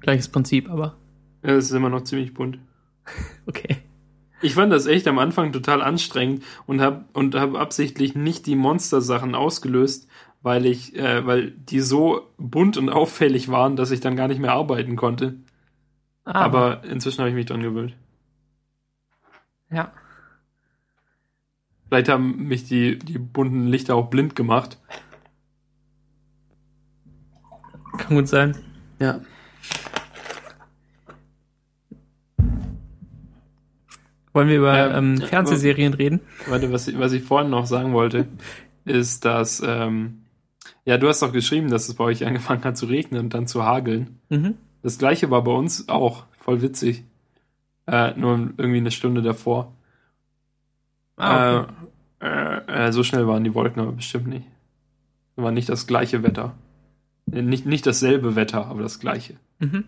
Gleiches 0.00 0.28
Prinzip, 0.28 0.70
aber 0.70 0.96
Ja, 1.42 1.50
Es 1.54 1.66
ist 1.66 1.72
immer 1.72 1.90
noch 1.90 2.02
ziemlich 2.02 2.34
bunt. 2.34 2.58
okay. 3.46 3.76
Ich 4.40 4.54
fand 4.54 4.72
das 4.72 4.86
echt 4.86 5.08
am 5.08 5.18
Anfang 5.18 5.52
total 5.52 5.82
anstrengend 5.82 6.44
und 6.66 6.80
habe 6.80 7.04
und 7.12 7.34
hab 7.34 7.56
absichtlich 7.56 8.14
nicht 8.14 8.46
die 8.46 8.54
Monster-Sachen 8.54 9.34
ausgelöst, 9.34 10.06
weil 10.42 10.64
ich, 10.66 10.94
äh, 10.96 11.26
weil 11.26 11.50
die 11.50 11.80
so 11.80 12.30
bunt 12.38 12.76
und 12.76 12.88
auffällig 12.88 13.48
waren, 13.48 13.74
dass 13.74 13.90
ich 13.90 13.98
dann 13.98 14.14
gar 14.14 14.28
nicht 14.28 14.40
mehr 14.40 14.52
arbeiten 14.52 14.94
konnte. 14.94 15.34
Ah, 16.30 16.42
Aber 16.42 16.84
inzwischen 16.84 17.20
habe 17.20 17.30
ich 17.30 17.34
mich 17.34 17.46
dran 17.46 17.62
gewöhnt. 17.62 17.94
ja. 19.70 19.92
Vielleicht 21.88 22.10
haben 22.10 22.46
mich 22.48 22.64
die, 22.68 22.98
die 22.98 23.16
bunten 23.18 23.66
Lichter 23.68 23.94
auch 23.94 24.10
blind 24.10 24.36
gemacht. 24.36 24.76
Kann 27.96 28.14
gut 28.16 28.28
sein. 28.28 28.54
Ja. 28.98 29.20
Wollen 34.32 34.48
wir 34.48 34.58
über 34.58 34.94
Ähm, 34.94 35.14
ähm, 35.18 35.26
Fernsehserien 35.26 35.94
reden? 35.94 36.20
Warte, 36.46 36.70
was 36.72 36.88
ich, 36.88 36.98
was 36.98 37.12
ich 37.12 37.22
vorhin 37.22 37.50
noch 37.50 37.64
sagen 37.66 37.92
wollte, 37.94 38.28
ist, 38.84 39.24
dass, 39.24 39.62
ähm, 39.66 40.24
ja, 40.84 40.98
du 40.98 41.08
hast 41.08 41.22
doch 41.22 41.32
geschrieben, 41.32 41.70
dass 41.70 41.88
es 41.88 41.94
bei 41.94 42.04
euch 42.04 42.26
angefangen 42.26 42.62
hat 42.64 42.76
zu 42.76 42.86
regnen 42.86 43.20
und 43.22 43.34
dann 43.34 43.46
zu 43.46 43.64
hageln. 43.64 44.18
Mhm. 44.28 44.54
Das 44.82 44.98
gleiche 44.98 45.30
war 45.30 45.42
bei 45.44 45.52
uns 45.52 45.88
auch. 45.88 46.24
Voll 46.38 46.62
witzig. 46.62 47.04
Äh, 47.86 48.12
nur 48.16 48.50
irgendwie 48.56 48.78
eine 48.78 48.90
Stunde 48.90 49.22
davor. 49.22 49.72
Ah, 51.16 51.60
okay. 51.60 51.72
äh, 52.20 52.86
äh, 52.88 52.92
so 52.92 53.02
schnell 53.02 53.26
waren 53.26 53.44
die 53.44 53.54
Wolken 53.54 53.80
aber 53.82 53.92
bestimmt 53.92 54.28
nicht. 54.28 54.46
War 55.36 55.50
nicht 55.52 55.68
das 55.68 55.86
gleiche 55.86 56.22
Wetter. 56.22 56.54
Äh, 57.32 57.42
Nicht, 57.42 57.66
nicht 57.66 57.86
dasselbe 57.86 58.36
Wetter, 58.36 58.66
aber 58.66 58.82
das 58.82 59.00
gleiche. 59.00 59.34
Mhm. 59.58 59.84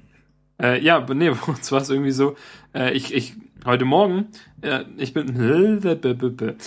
Äh, 0.60 0.82
ja, 0.82 0.96
aber 0.96 1.14
nee, 1.14 1.30
bei 1.46 1.52
uns 1.52 1.70
war 1.72 1.80
es 1.80 1.90
irgendwie 1.90 2.10
so, 2.10 2.36
äh, 2.74 2.92
ich, 2.92 3.14
ich, 3.14 3.34
heute 3.64 3.84
Morgen, 3.84 4.26
äh, 4.62 4.84
ich 4.96 5.12
bin, 5.14 5.36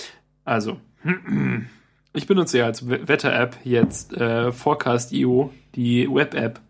also, 0.46 0.78
ich 2.14 2.28
benutze 2.28 2.58
ja 2.60 2.66
als 2.66 2.88
We- 2.88 3.08
Wetter-App 3.08 3.58
jetzt 3.64 4.14
äh, 4.14 4.52
Forecast.io, 4.52 5.52
die 5.76 6.08
Web-App. 6.10 6.62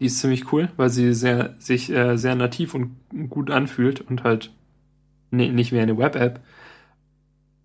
Die 0.00 0.06
ist 0.06 0.20
ziemlich 0.20 0.52
cool, 0.52 0.68
weil 0.76 0.90
sie 0.90 1.12
sehr, 1.12 1.54
sich 1.58 1.90
äh, 1.90 2.16
sehr 2.16 2.34
nativ 2.34 2.74
und 2.74 2.96
gut 3.28 3.50
anfühlt 3.50 4.00
und 4.00 4.22
halt 4.22 4.52
nee, 5.30 5.50
nicht 5.50 5.72
wie 5.72 5.80
eine 5.80 5.98
Web-App. 5.98 6.40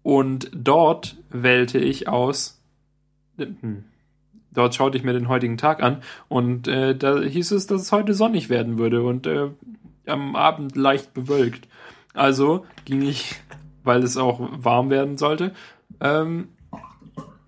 Und 0.02 0.52
dort 0.54 1.18
wählte 1.30 1.80
ich 1.80 2.08
aus, 2.08 2.62
hm, 3.38 3.86
dort 4.52 4.76
schaute 4.76 4.98
ich 4.98 5.04
mir 5.04 5.14
den 5.14 5.30
heutigen 5.30 5.58
Tag 5.58 5.82
an 5.82 6.02
und 6.28 6.68
äh, 6.68 6.96
da 6.96 7.22
hieß 7.22 7.52
es, 7.52 7.68
dass 7.68 7.82
es 7.82 7.92
heute 7.92 8.14
sonnig 8.14 8.50
werden 8.50 8.78
würde 8.78 9.04
und 9.04 9.28
äh, 9.28 9.50
am 10.06 10.36
Abend 10.36 10.76
leicht 10.76 11.14
bewölkt. 11.14 11.68
Also 12.14 12.66
ging 12.86 13.02
ich, 13.02 13.36
weil 13.84 14.04
es 14.04 14.18
auch 14.18 14.42
warm 14.52 14.90
werden 14.90 15.18
sollte, 15.18 15.54
ähm, 16.02 16.50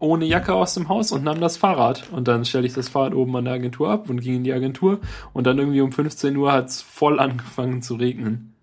ohne 0.06 0.26
Jacke 0.26 0.54
aus 0.54 0.74
dem 0.74 0.90
Haus 0.90 1.12
und 1.12 1.24
nahm 1.24 1.42
das 1.42 1.58
Fahrrad. 1.58 2.10
Und 2.12 2.28
dann 2.28 2.46
stelle 2.46 2.66
ich 2.68 2.74
das 2.74 2.90
Fahrrad 2.90 3.14
oben 3.14 3.36
an 3.36 3.46
der 3.46 3.56
Agentur 3.56 3.90
ab 3.90 4.10
und 4.10 4.22
ging 4.22 4.36
in 4.36 4.44
die 4.44 4.54
Agentur. 4.54 5.00
Und 5.34 5.46
dann 5.48 5.58
irgendwie 5.58 5.82
um 5.82 5.92
15 5.92 6.36
Uhr 6.38 6.52
hat 6.52 6.70
es 6.70 6.82
voll 6.82 7.20
angefangen 7.20 7.82
zu 7.82 7.96
regnen. 7.96 8.54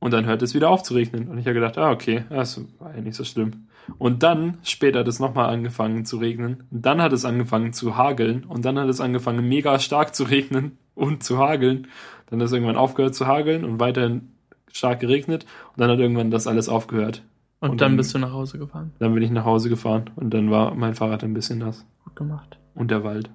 Und 0.00 0.12
dann 0.12 0.26
hört 0.26 0.42
es 0.42 0.54
wieder 0.54 0.70
auf 0.70 0.82
zu 0.82 0.94
regnen. 0.94 1.28
Und 1.28 1.38
ich 1.38 1.46
habe 1.46 1.54
gedacht, 1.54 1.78
ah, 1.78 1.90
okay, 1.90 2.24
das 2.30 2.60
war 2.78 2.94
ja 2.94 3.00
nicht 3.00 3.16
so 3.16 3.24
schlimm. 3.24 3.68
Und 3.98 4.22
dann, 4.22 4.58
später 4.62 5.00
hat 5.00 5.08
es 5.08 5.18
nochmal 5.18 5.48
angefangen 5.52 6.04
zu 6.04 6.18
regnen. 6.18 6.64
Und 6.70 6.84
dann 6.84 7.00
hat 7.02 7.12
es 7.12 7.24
angefangen 7.24 7.72
zu 7.72 7.96
hageln. 7.96 8.44
Und 8.44 8.64
dann 8.64 8.78
hat 8.78 8.88
es 8.88 9.00
angefangen 9.00 9.48
mega 9.48 9.78
stark 9.78 10.14
zu 10.14 10.24
regnen 10.24 10.78
und 10.94 11.24
zu 11.24 11.38
hageln. 11.38 11.88
Dann 12.30 12.40
hat 12.40 12.46
es 12.46 12.52
irgendwann 12.52 12.76
aufgehört 12.76 13.14
zu 13.14 13.26
hageln 13.26 13.64
und 13.64 13.80
weiterhin 13.80 14.32
stark 14.72 15.00
geregnet. 15.00 15.46
Und 15.72 15.80
dann 15.80 15.90
hat 15.90 15.98
irgendwann 15.98 16.30
das 16.30 16.46
alles 16.46 16.68
aufgehört. 16.68 17.22
Und, 17.60 17.70
und 17.70 17.80
dann, 17.80 17.90
dann, 17.90 17.96
bist 17.96 18.14
du 18.14 18.18
nach 18.18 18.32
Hause 18.32 18.58
gefahren. 18.58 18.92
Dann 19.00 19.14
bin 19.14 19.22
ich 19.22 19.30
nach 19.30 19.44
Hause 19.44 19.68
gefahren 19.68 20.10
und 20.14 20.32
dann 20.32 20.50
war 20.50 20.74
mein 20.74 20.94
Fahrrad 20.94 21.24
ein 21.24 21.34
bisschen 21.34 21.58
nass. 21.58 21.84
Gut 22.04 22.14
gemacht. 22.14 22.58
Und 22.74 22.90
der 22.90 23.02
Wald. 23.02 23.30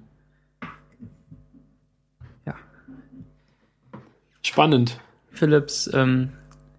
Ja. 2.46 2.54
Spannend. 4.42 4.98
Philips 5.30 5.90
ähm, 5.92 6.30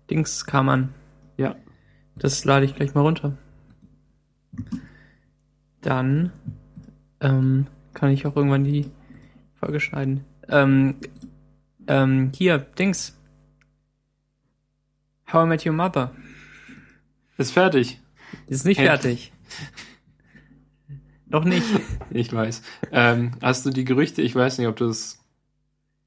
Dings 0.09 0.45
kam 0.45 0.69
an. 0.69 0.93
Ja. 1.37 1.55
Das 2.15 2.45
lade 2.45 2.65
ich 2.65 2.75
gleich 2.75 2.95
mal 2.95 3.01
runter. 3.01 3.37
Dann 5.81 6.31
ähm, 7.19 7.67
kann 7.93 8.09
ich 8.09 8.25
auch 8.25 8.35
irgendwann 8.35 8.63
die 8.63 8.89
Folge 9.55 9.79
schneiden. 9.79 10.23
Ähm, 10.47 10.95
ähm, 11.87 12.31
hier, 12.33 12.57
Dings. 12.57 13.15
How 15.31 15.45
I 15.45 15.47
Met 15.47 15.65
Your 15.65 15.73
Mother. 15.73 16.11
Ist 17.37 17.51
fertig. 17.51 17.99
Ist 18.47 18.65
nicht 18.65 18.79
fertig. 18.79 19.31
Noch 21.27 21.43
nicht. 21.43 21.65
Ich 22.11 22.31
weiß. 22.31 22.61
Ähm, 22.93 23.31
hast 23.41 23.65
du 23.65 23.71
die 23.71 23.83
Gerüchte, 23.83 24.21
ich 24.21 24.33
weiß 24.33 24.57
nicht, 24.57 24.67
ob 24.67 24.77
du 24.77 24.85
es. 24.85 25.19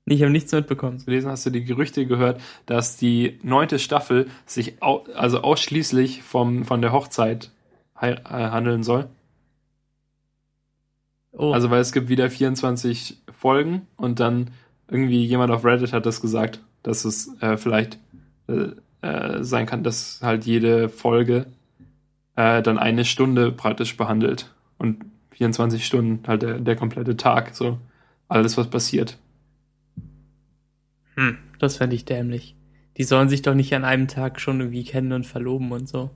Ich 0.07 0.23
habe 0.23 0.31
nichts 0.31 0.53
mitbekommen. 0.53 1.05
Gelesen 1.05 1.31
hast 1.31 1.45
du 1.45 1.51
die 1.51 1.65
Gerüchte 1.65 2.07
gehört, 2.07 2.41
dass 2.65 2.97
die 2.97 3.39
neunte 3.43 3.79
Staffel 3.79 4.31
sich 4.47 4.83
au 4.83 5.05
also 5.15 5.43
ausschließlich 5.43 6.23
vom, 6.23 6.65
von 6.65 6.81
der 6.81 6.93
Hochzeit 6.93 7.51
äh, 8.01 8.17
handeln 8.25 8.83
soll? 8.83 9.11
Oh. 11.33 11.53
Also, 11.53 11.71
weil 11.71 11.81
es 11.81 11.93
gibt 11.93 12.09
wieder 12.09 12.31
24 12.31 13.19
Folgen 13.39 13.87
und 13.97 14.19
dann 14.19 14.51
irgendwie 14.89 15.27
jemand 15.27 15.51
auf 15.53 15.65
Reddit 15.65 15.93
hat 15.93 16.07
das 16.07 16.23
gesagt, 16.23 16.63
dass 16.83 17.05
es 17.05 17.37
äh, 17.43 17.59
vielleicht 17.59 17.99
äh, 18.49 18.69
äh, 19.03 19.43
sein 19.43 19.67
kann, 19.67 19.83
dass 19.83 20.21
halt 20.23 20.45
jede 20.45 20.89
Folge 20.89 21.47
äh, 22.37 22.63
dann 22.63 22.79
eine 22.79 23.05
Stunde 23.05 23.53
praktisch 23.53 23.97
behandelt 23.97 24.53
und 24.79 25.05
24 25.33 25.85
Stunden 25.85 26.27
halt 26.27 26.43
der, 26.43 26.59
der 26.59 26.77
komplette 26.77 27.17
Tag, 27.17 27.55
so 27.55 27.79
alles, 28.29 28.57
was 28.57 28.69
passiert. 28.69 29.19
Hm, 31.15 31.39
das 31.59 31.77
fände 31.77 31.97
ich 31.97 32.05
dämlich. 32.05 32.57
Die 32.97 33.05
sollen 33.05 33.29
sich 33.29 33.43
doch 33.43 33.55
nicht 33.55 33.75
an 33.75 33.85
einem 33.85 34.09
Tag 34.09 34.41
schon 34.41 34.61
irgendwie 34.61 34.85
kennen 34.85 35.13
und 35.13 35.27
verloben 35.27 35.71
und 35.73 35.89
so. 35.89 36.11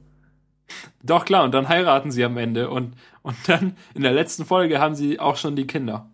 Doch 1.02 1.24
klar, 1.24 1.44
und 1.44 1.52
dann 1.52 1.68
heiraten 1.68 2.10
sie 2.10 2.24
am 2.24 2.36
Ende 2.36 2.70
und, 2.70 2.94
und 3.22 3.36
dann 3.46 3.76
in 3.94 4.02
der 4.02 4.12
letzten 4.12 4.44
Folge 4.44 4.80
haben 4.80 4.94
sie 4.94 5.20
auch 5.20 5.36
schon 5.36 5.56
die 5.56 5.66
Kinder. 5.66 6.10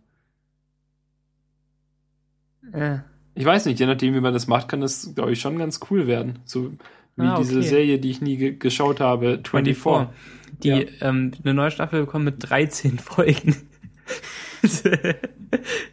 Ja. 2.75 3.05
Ich 3.39 3.45
weiß 3.45 3.67
nicht, 3.67 3.79
je 3.79 3.87
nachdem, 3.87 4.15
wie 4.15 4.21
man 4.21 4.33
das 4.33 4.49
macht, 4.49 4.67
kann 4.67 4.81
das, 4.81 5.15
glaube 5.15 5.31
ich, 5.31 5.41
schon 5.41 5.59
ganz 5.59 5.79
cool 5.89 6.09
werden. 6.09 6.41
So 6.45 6.73
wie 7.15 7.23
ah, 7.23 7.35
okay. 7.35 7.43
diese 7.45 7.63
Serie, 7.63 8.01
die 8.01 8.11
ich 8.11 8.21
nie 8.21 8.37
ge 8.37 8.57
geschaut 8.57 8.99
habe, 8.99 9.41
24. 9.49 9.77
24. 9.77 10.17
Die 10.65 10.69
ja. 10.69 11.09
ähm, 11.09 11.31
eine 11.45 11.55
neue 11.55 11.71
Staffel 11.71 12.01
bekommen 12.01 12.25
mit 12.25 12.51
13 12.51 12.99
Folgen. 12.99 13.55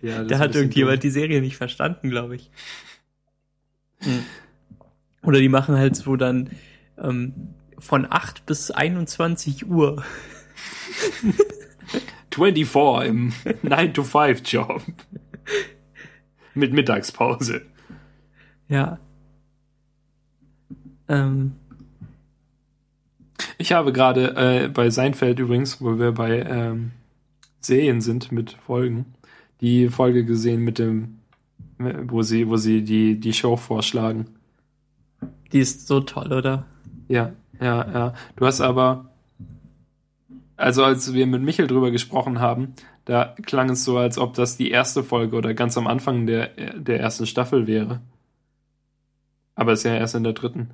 ja, 0.02 0.24
da 0.24 0.40
hat 0.40 0.56
irgendjemand 0.56 1.04
die 1.04 1.12
Serie 1.12 1.40
nicht 1.40 1.56
verstanden, 1.56 2.10
glaube 2.10 2.38
ich. 2.38 2.50
Hm. 4.00 4.24
Oder 5.22 5.40
die 5.40 5.50
machen 5.50 5.78
halt 5.78 5.96
so 5.96 6.16
dann 6.16 6.50
ähm, 6.98 7.54
von 7.78 8.08
8 8.10 8.48
bis 8.48 8.72
21 8.72 9.68
Uhr. 9.68 10.04
24 12.32 13.08
im 13.08 13.34
9-to-5-Job. 13.64 14.82
Mit 16.56 16.74
Mittagspause. 16.74 17.62
Ja. 18.68 18.98
Ähm. 21.08 21.54
Ich 23.58 23.74
habe 23.74 23.94
gerade 23.94 24.36
äh, 24.36 24.68
bei 24.70 24.90
Seinfeld 24.90 25.40
übrigens, 25.40 25.82
wo 25.82 26.00
wir 26.00 26.14
bei 26.14 26.42
ähm, 26.42 26.92
Serien 27.62 28.02
sind 28.02 28.32
mit 28.32 28.54
Folgen, 28.54 29.06
die 29.62 29.90
Folge 29.90 30.26
gesehen 30.26 30.62
mit 30.62 30.80
dem, 30.80 31.20
wo 31.78 32.22
sie, 32.22 32.48
wo 32.48 32.58
sie 32.58 32.84
die, 32.84 33.20
die 33.20 33.34
Show 33.34 33.58
vorschlagen. 33.58 34.28
Die 35.52 35.60
ist 35.60 35.88
so 35.88 36.00
toll, 36.02 36.32
oder? 36.34 36.66
Ja, 37.08 37.34
ja, 37.60 37.92
ja. 37.92 38.14
Du 38.36 38.46
hast 38.46 38.62
aber, 38.62 39.12
also 40.58 40.84
als 40.84 41.14
wir 41.14 41.28
mit 41.28 41.42
Michel 41.42 41.68
drüber 41.68 41.92
gesprochen 41.92 42.40
haben, 42.40 42.74
da 43.06 43.36
klang 43.46 43.70
es 43.70 43.86
so, 43.86 43.98
als 43.98 44.18
ob 44.18 44.34
das 44.34 44.58
die 44.58 44.72
erste 44.72 45.04
Folge 45.04 45.36
oder 45.36 45.54
ganz 45.54 45.78
am 45.78 45.88
Anfang 45.88 46.26
der, 46.26 46.48
der 46.76 47.00
ersten 47.00 47.28
Staffel 47.28 47.68
wäre. 47.68 48.02
Aber 49.54 49.72
es 49.72 49.80
ist 49.80 49.86
ja 49.86 49.96
erst 49.96 50.16
in 50.16 50.24
der 50.24 50.34
dritten. 50.34 50.72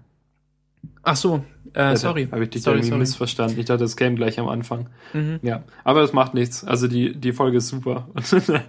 Ach 1.03 1.15
so, 1.15 1.43
äh, 1.73 1.95
sorry. 1.95 2.27
Habe 2.31 2.43
ich 2.45 2.49
dich 2.49 2.63
sorry, 2.63 2.77
irgendwie 2.77 2.89
sorry. 2.89 2.99
missverstanden. 2.99 3.59
Ich 3.59 3.65
dachte, 3.65 3.83
das 3.83 3.97
käme 3.97 4.15
gleich 4.15 4.39
am 4.39 4.47
Anfang. 4.47 4.89
Mhm. 5.13 5.39
Ja, 5.43 5.63
aber 5.83 6.01
es 6.01 6.13
macht 6.13 6.33
nichts. 6.33 6.63
Also 6.63 6.87
die, 6.87 7.15
die 7.15 7.33
Folge 7.33 7.57
ist 7.57 7.67
super. 7.67 8.07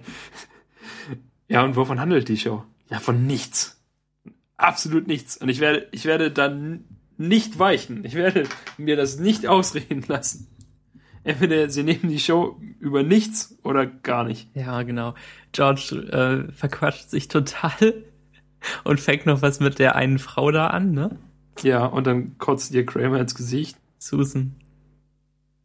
ja, 1.47 1.63
und 1.63 1.75
wovon 1.75 1.99
handelt 1.99 2.27
die 2.27 2.37
Show? 2.37 2.63
Ja, 2.89 2.99
von 2.99 3.25
nichts. 3.25 3.81
Absolut 4.57 5.07
nichts. 5.07 5.37
Und 5.37 5.49
ich 5.49 5.59
werde, 5.59 5.87
ich 5.91 6.05
werde 6.05 6.31
dann 6.31 6.83
nicht 7.17 7.59
weichen. 7.59 8.03
Ich 8.03 8.13
werde 8.13 8.43
mir 8.77 8.97
das 8.97 9.19
nicht 9.19 9.47
ausreden 9.47 10.03
lassen 10.07 10.47
entweder 11.23 11.69
sie 11.69 11.83
nehmen 11.83 12.09
die 12.09 12.19
Show 12.19 12.59
über 12.79 13.03
nichts 13.03 13.57
oder 13.63 13.85
gar 13.85 14.23
nicht. 14.23 14.49
Ja, 14.55 14.81
genau. 14.83 15.13
George 15.51 15.95
äh, 16.11 16.51
verquatscht 16.51 17.09
sich 17.09 17.27
total 17.27 18.03
und 18.83 18.99
fängt 18.99 19.25
noch 19.25 19.41
was 19.41 19.59
mit 19.59 19.79
der 19.79 19.95
einen 19.95 20.19
Frau 20.19 20.51
da 20.51 20.67
an, 20.67 20.91
ne? 20.91 21.17
Ja, 21.61 21.85
und 21.85 22.07
dann 22.07 22.37
kotzt 22.39 22.73
ihr 22.73 22.85
Kramer 22.85 23.19
ins 23.19 23.35
Gesicht. 23.35 23.77
Susan. 23.99 24.55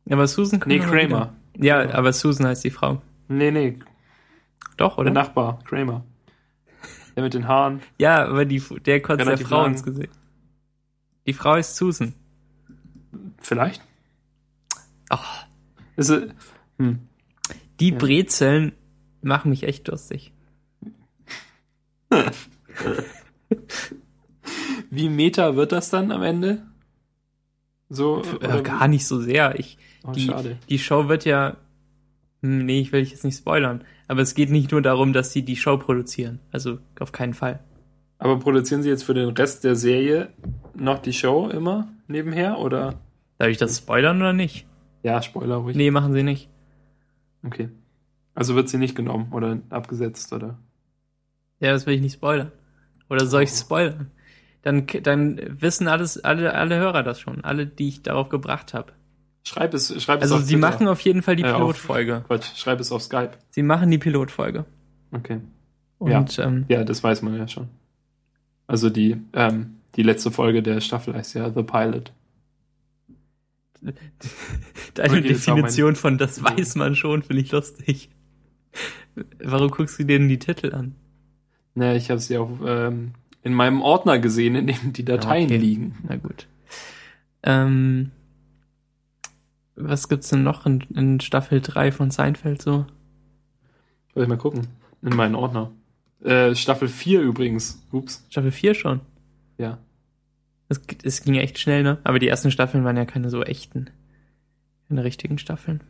Ja, 0.04 0.16
aber 0.16 0.26
Susan 0.28 0.60
kommt 0.60 0.72
Nee, 0.74 0.80
Kramer. 0.80 1.34
Ja, 1.56 1.82
Kramer. 1.82 1.94
aber 1.98 2.12
Susan 2.12 2.46
heißt 2.46 2.64
die 2.64 2.70
Frau. 2.70 3.00
Nee, 3.28 3.50
nee. 3.50 3.78
Doch, 4.76 4.96
oder? 4.98 5.04
Der 5.04 5.14
Nachbar, 5.14 5.58
Kramer. 5.64 6.04
Der 7.16 7.24
mit 7.24 7.34
den 7.34 7.48
Haaren. 7.48 7.80
Ja, 7.98 8.24
aber 8.26 8.44
die, 8.44 8.62
der 8.86 9.02
kotzt 9.02 9.26
der 9.26 9.38
Frau 9.38 9.62
lang. 9.62 9.72
ins 9.72 9.82
Gesicht. 9.82 10.12
Die 11.26 11.32
Frau 11.32 11.56
ist 11.56 11.74
Susan. 11.76 12.14
Vielleicht? 13.38 13.82
Ach. 15.08 15.46
Ist, 15.98 16.12
hm. 16.78 17.00
Die 17.80 17.90
ja. 17.90 17.98
Brezeln 17.98 18.72
machen 19.20 19.50
mich 19.50 19.64
echt 19.64 19.88
durstig. 19.88 20.32
Wie 24.90 25.08
meta 25.08 25.56
wird 25.56 25.72
das 25.72 25.90
dann 25.90 26.12
am 26.12 26.22
Ende? 26.22 26.62
So 27.88 28.22
äh, 28.40 28.62
gar 28.62 28.86
nicht 28.86 29.06
so 29.06 29.20
sehr. 29.20 29.58
Ich, 29.58 29.76
oh, 30.04 30.12
die, 30.12 30.26
schade. 30.26 30.56
die 30.68 30.78
Show 30.78 31.08
wird 31.08 31.24
ja. 31.24 31.56
Hm, 32.42 32.64
nee, 32.64 32.80
ich 32.80 32.92
will 32.92 33.02
jetzt 33.02 33.24
nicht 33.24 33.38
spoilern. 33.38 33.82
Aber 34.06 34.22
es 34.22 34.36
geht 34.36 34.50
nicht 34.50 34.70
nur 34.70 34.82
darum, 34.82 35.12
dass 35.12 35.32
sie 35.32 35.42
die 35.42 35.56
Show 35.56 35.78
produzieren. 35.78 36.38
Also 36.52 36.78
auf 37.00 37.10
keinen 37.10 37.34
Fall. 37.34 37.58
Aber 38.18 38.38
produzieren 38.38 38.84
sie 38.84 38.88
jetzt 38.88 39.02
für 39.02 39.14
den 39.14 39.30
Rest 39.30 39.64
der 39.64 39.74
Serie 39.74 40.28
noch 40.76 41.00
die 41.00 41.12
Show 41.12 41.48
immer 41.48 41.88
nebenher 42.06 42.58
oder? 42.58 43.00
Darf 43.38 43.48
ich 43.48 43.58
das 43.58 43.78
spoilern 43.78 44.18
oder 44.18 44.32
nicht? 44.32 44.67
Ja, 45.02 45.22
Spoiler 45.22 45.56
ruhig. 45.56 45.76
Nee, 45.76 45.90
machen 45.90 46.12
sie 46.12 46.22
nicht. 46.22 46.48
Okay. 47.44 47.68
Also 48.34 48.54
wird 48.54 48.68
sie 48.68 48.78
nicht 48.78 48.94
genommen 48.94 49.32
oder 49.32 49.58
abgesetzt, 49.70 50.32
oder? 50.32 50.58
Ja, 51.60 51.72
das 51.72 51.86
will 51.86 51.94
ich 51.94 52.00
nicht 52.00 52.14
spoilern. 52.14 52.52
Oder 53.10 53.26
soll 53.26 53.42
ich 53.42 53.50
oh. 53.50 53.56
spoilern? 53.56 54.10
Dann, 54.62 54.86
dann 55.02 55.40
wissen 55.60 55.88
alles, 55.88 56.22
alle, 56.24 56.54
alle 56.54 56.76
Hörer 56.76 57.02
das 57.02 57.20
schon, 57.20 57.44
alle, 57.44 57.66
die 57.66 57.88
ich 57.88 58.02
darauf 58.02 58.28
gebracht 58.28 58.74
habe. 58.74 58.92
Schreib 59.44 59.72
es, 59.72 60.02
schreib 60.02 60.20
also 60.20 60.36
es 60.36 60.46
sie 60.46 60.56
machen 60.56 60.88
auf 60.88 61.00
jeden 61.00 61.22
Fall 61.22 61.36
die 61.36 61.42
Pilotfolge. 61.42 62.16
Äh, 62.16 62.20
Quatsch, 62.26 62.56
schreib 62.56 62.80
es 62.80 62.92
auf 62.92 63.02
Skype. 63.02 63.30
Sie 63.50 63.62
machen 63.62 63.90
die 63.90 63.98
Pilotfolge. 63.98 64.66
Okay. 65.10 65.40
Und 65.98 66.36
ja. 66.36 66.44
Ähm, 66.44 66.66
ja, 66.68 66.84
das 66.84 67.02
weiß 67.02 67.22
man 67.22 67.36
ja 67.36 67.48
schon. 67.48 67.68
Also 68.66 68.90
die, 68.90 69.16
ähm, 69.32 69.76
die 69.96 70.02
letzte 70.02 70.30
Folge 70.30 70.62
der 70.62 70.80
Staffel 70.80 71.14
heißt 71.14 71.34
ja 71.34 71.50
The 71.50 71.62
Pilot. 71.62 72.12
Deine 74.94 75.22
Definition 75.22 75.96
von 75.96 76.18
das 76.18 76.42
weiß 76.42 76.76
man 76.76 76.94
schon, 76.96 77.22
finde 77.22 77.42
ich 77.42 77.52
lustig. 77.52 78.10
Warum 79.42 79.70
guckst 79.70 79.98
du 79.98 80.04
dir 80.04 80.18
denn 80.18 80.28
die 80.28 80.38
Titel 80.38 80.74
an? 80.74 80.94
Naja, 81.74 81.94
ich 81.94 82.10
habe 82.10 82.20
sie 82.20 82.38
auch 82.38 82.50
ähm, 82.64 83.12
in 83.42 83.54
meinem 83.54 83.82
Ordner 83.82 84.18
gesehen, 84.18 84.54
in 84.54 84.66
dem 84.66 84.92
die 84.92 85.04
Dateien 85.04 85.46
okay. 85.46 85.56
liegen. 85.56 85.96
Na 86.08 86.16
gut. 86.16 86.46
Ähm, 87.42 88.10
was 89.76 90.08
gibt's 90.08 90.28
denn 90.28 90.42
noch 90.42 90.66
in, 90.66 90.80
in 90.94 91.20
Staffel 91.20 91.60
3 91.60 91.92
von 91.92 92.10
Seinfeld 92.10 92.60
so? 92.60 92.86
Soll 94.12 94.24
ich 94.24 94.28
mal 94.28 94.38
gucken. 94.38 94.66
In 95.02 95.14
meinen 95.14 95.36
Ordner. 95.36 95.70
Äh, 96.22 96.56
Staffel 96.56 96.88
4 96.88 97.20
übrigens. 97.20 97.80
Ups. 97.92 98.24
Staffel 98.28 98.50
4 98.50 98.74
schon? 98.74 99.00
Ja. 99.56 99.78
Es, 100.68 100.80
es 101.02 101.22
ging 101.22 101.36
echt 101.36 101.58
schnell, 101.58 101.82
ne? 101.82 101.98
Aber 102.04 102.18
die 102.18 102.28
ersten 102.28 102.50
Staffeln 102.50 102.84
waren 102.84 102.96
ja 102.96 103.04
keine 103.04 103.30
so 103.30 103.42
echten, 103.42 103.90
keine 104.88 105.04
richtigen 105.04 105.38
Staffeln. 105.38 105.82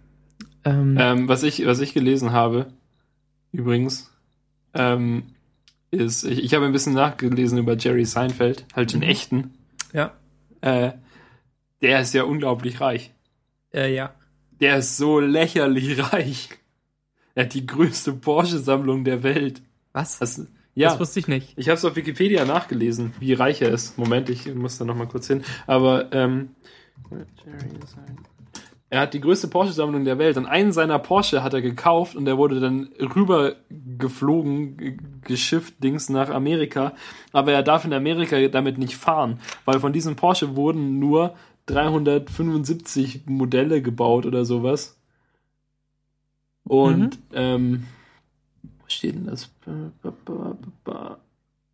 Ähm, 0.64 0.96
ähm, 0.98 1.28
was, 1.28 1.42
ich, 1.42 1.66
was 1.66 1.80
ich 1.80 1.94
gelesen 1.94 2.32
habe, 2.32 2.66
übrigens, 3.52 4.10
ähm, 4.74 5.34
ist, 5.90 6.24
ich, 6.24 6.44
ich 6.44 6.54
habe 6.54 6.66
ein 6.66 6.72
bisschen 6.72 6.94
nachgelesen 6.94 7.58
über 7.58 7.76
Jerry 7.76 8.04
Seinfeld, 8.04 8.66
halt 8.74 8.92
den 8.92 9.00
mhm. 9.00 9.06
echten. 9.06 9.54
Ja. 9.92 10.12
Äh, 10.60 10.92
der 11.80 12.00
ist 12.00 12.14
ja 12.14 12.24
unglaublich 12.24 12.80
reich. 12.80 13.12
Äh, 13.72 13.94
ja. 13.94 14.14
Der 14.60 14.78
ist 14.78 14.96
so 14.96 15.20
lächerlich 15.20 16.12
reich. 16.12 16.50
Er 17.34 17.44
hat 17.44 17.54
die 17.54 17.66
größte 17.66 18.12
Porsche-Sammlung 18.12 19.04
der 19.04 19.22
Welt. 19.22 19.62
Was? 19.92 20.18
Das, 20.18 20.46
ja, 20.78 20.90
das 20.90 21.00
wusste 21.00 21.20
ich 21.20 21.28
nicht. 21.28 21.52
Ich 21.56 21.68
habe 21.68 21.76
es 21.76 21.84
auf 21.84 21.96
Wikipedia 21.96 22.44
nachgelesen, 22.44 23.12
wie 23.20 23.32
reich 23.32 23.62
er 23.62 23.70
ist. 23.70 23.98
Moment, 23.98 24.28
ich 24.30 24.52
muss 24.54 24.78
da 24.78 24.84
noch 24.84 24.96
mal 24.96 25.08
kurz 25.08 25.26
hin. 25.26 25.42
Aber 25.66 26.12
ähm, 26.12 26.50
er 28.90 29.00
hat 29.00 29.12
die 29.12 29.20
größte 29.20 29.48
Porsche-Sammlung 29.48 30.04
der 30.04 30.18
Welt 30.18 30.36
und 30.36 30.46
einen 30.46 30.72
seiner 30.72 30.98
Porsche 30.98 31.42
hat 31.42 31.52
er 31.52 31.60
gekauft 31.60 32.16
und 32.16 32.24
der 32.24 32.38
wurde 32.38 32.58
dann 32.58 32.88
rüber 33.14 33.56
geflogen, 33.68 35.20
geschifft, 35.22 35.82
Dings 35.82 36.08
nach 36.08 36.30
Amerika. 36.30 36.94
Aber 37.32 37.52
er 37.52 37.62
darf 37.62 37.84
in 37.84 37.92
Amerika 37.92 38.48
damit 38.48 38.78
nicht 38.78 38.96
fahren, 38.96 39.40
weil 39.66 39.80
von 39.80 39.92
diesem 39.92 40.16
Porsche 40.16 40.56
wurden 40.56 40.98
nur 40.98 41.34
375 41.66 43.26
Modelle 43.26 43.82
gebaut 43.82 44.24
oder 44.24 44.46
sowas. 44.46 44.96
Und 46.64 47.16
mhm. 47.30 47.34
ähm, 47.34 47.84
steht 48.92 49.14
denn 49.14 49.26
das? 49.26 49.50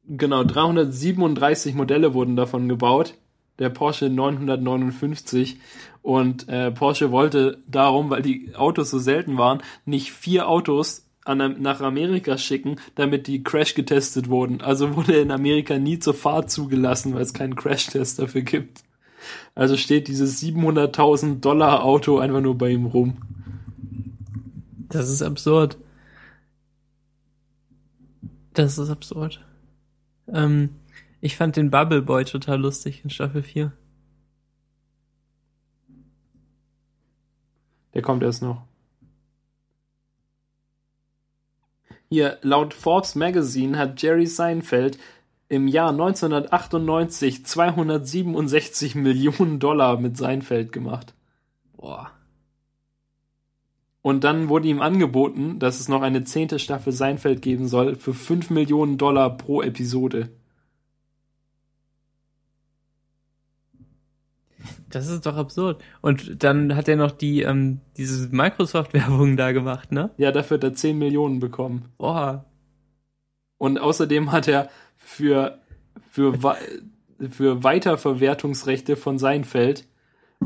Genau, 0.07 0.44
337 0.44 1.74
Modelle 1.74 2.14
wurden 2.14 2.37
davon 2.37 2.68
gebaut. 2.68 3.14
Der 3.59 3.70
Porsche 3.70 4.11
959. 4.11 5.59
Und 6.03 6.48
äh, 6.48 6.70
Porsche 6.70 7.11
wollte 7.11 7.59
darum, 7.66 8.11
weil 8.11 8.22
die 8.22 8.55
Autos 8.55 8.90
so 8.90 8.98
selten 8.98 9.38
waren, 9.38 9.62
nicht 9.87 10.12
vier 10.12 10.48
Autos 10.48 11.07
an, 11.24 11.62
nach 11.62 11.81
Amerika 11.81 12.37
schicken, 12.37 12.77
damit 12.94 13.27
die 13.27 13.42
Crash 13.42 13.74
getestet 13.74 14.29
wurden. 14.29 14.61
Also 14.61 14.96
wurde 14.96 15.14
in 15.14 15.31
Amerika 15.31 15.79
nie 15.79 15.98
zur 15.98 16.14
Fahrt 16.14 16.50
zugelassen, 16.50 17.14
weil 17.14 17.22
es 17.22 17.33
keinen 17.33 17.57
Crash-Test 17.57 18.18
dafür 18.18 18.42
gibt. 18.42 18.83
Also 19.55 19.77
steht 19.77 20.09
dieses 20.09 20.42
700.000 20.42 21.40
Dollar 21.40 21.83
Auto 21.85 22.18
einfach 22.18 22.40
nur 22.40 22.59
bei 22.59 22.70
ihm 22.70 22.87
rum. 22.87 23.16
Das 24.88 25.09
ist 25.09 25.22
absurd. 25.22 25.79
Das 28.54 28.78
ist 28.78 28.88
absurd. 28.88 29.44
Ähm, 30.28 30.76
ich 31.20 31.36
fand 31.36 31.56
den 31.56 31.70
Bubble 31.70 32.02
Boy 32.02 32.24
total 32.24 32.60
lustig 32.60 33.02
in 33.02 33.10
Staffel 33.10 33.42
4. 33.42 33.72
Der 37.94 38.02
kommt 38.02 38.22
erst 38.22 38.42
noch. 38.42 38.62
Hier, 42.08 42.38
laut 42.42 42.74
Forbes 42.74 43.16
Magazine 43.16 43.76
hat 43.76 44.00
Jerry 44.00 44.26
Seinfeld 44.26 44.98
im 45.48 45.66
Jahr 45.66 45.90
1998 45.90 47.44
267 47.44 48.94
Millionen 48.94 49.58
Dollar 49.58 49.98
mit 49.98 50.16
Seinfeld 50.16 50.70
gemacht. 50.70 51.14
Boah. 51.76 52.12
Und 54.04 54.22
dann 54.22 54.50
wurde 54.50 54.68
ihm 54.68 54.82
angeboten, 54.82 55.58
dass 55.58 55.80
es 55.80 55.88
noch 55.88 56.02
eine 56.02 56.24
zehnte 56.24 56.58
Staffel 56.58 56.92
Seinfeld 56.92 57.40
geben 57.40 57.68
soll 57.68 57.94
für 57.94 58.12
5 58.12 58.50
Millionen 58.50 58.98
Dollar 58.98 59.34
pro 59.34 59.62
Episode. 59.62 60.28
Das 64.90 65.08
ist 65.08 65.24
doch 65.24 65.38
absurd. 65.38 65.82
Und 66.02 66.44
dann 66.44 66.76
hat 66.76 66.86
er 66.86 66.96
noch 66.96 67.12
die, 67.12 67.40
ähm, 67.40 67.80
diese 67.96 68.28
Microsoft-Werbung 68.28 69.38
da 69.38 69.52
gemacht, 69.52 69.90
ne? 69.90 70.10
Ja, 70.18 70.32
dafür 70.32 70.58
hat 70.58 70.64
er 70.64 70.74
10 70.74 70.98
Millionen 70.98 71.40
bekommen. 71.40 71.86
Boah. 71.96 72.44
Und 73.56 73.78
außerdem 73.78 74.32
hat 74.32 74.48
er 74.48 74.68
für, 74.98 75.60
für, 76.10 76.58
für 77.30 77.64
Weiterverwertungsrechte 77.64 78.96
von 78.96 79.18
Seinfeld 79.18 79.86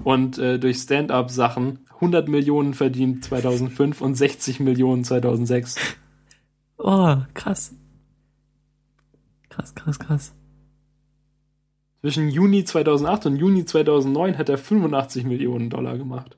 und 0.05 0.39
äh, 0.39 0.59
durch 0.59 0.79
Stand-up-Sachen 0.79 1.81
100 1.95 2.29
Millionen 2.29 2.75
verdient 2.75 3.25
2005 3.25 4.01
und 4.01 4.15
60 4.15 4.61
Millionen 4.61 5.05
2006. 5.05 5.77
Oh, 6.79 7.17
krass. 7.35 7.75
Krass, 9.49 9.75
krass, 9.75 9.99
krass. 9.99 10.35
Zwischen 12.01 12.29
Juni 12.29 12.65
2008 12.65 13.27
und 13.27 13.37
Juni 13.37 13.65
2009 13.65 14.39
hat 14.39 14.49
er 14.49 14.59
85 14.59 15.25
Millionen 15.25 15.71
Dollar 15.71 15.99
gemacht. 15.99 16.37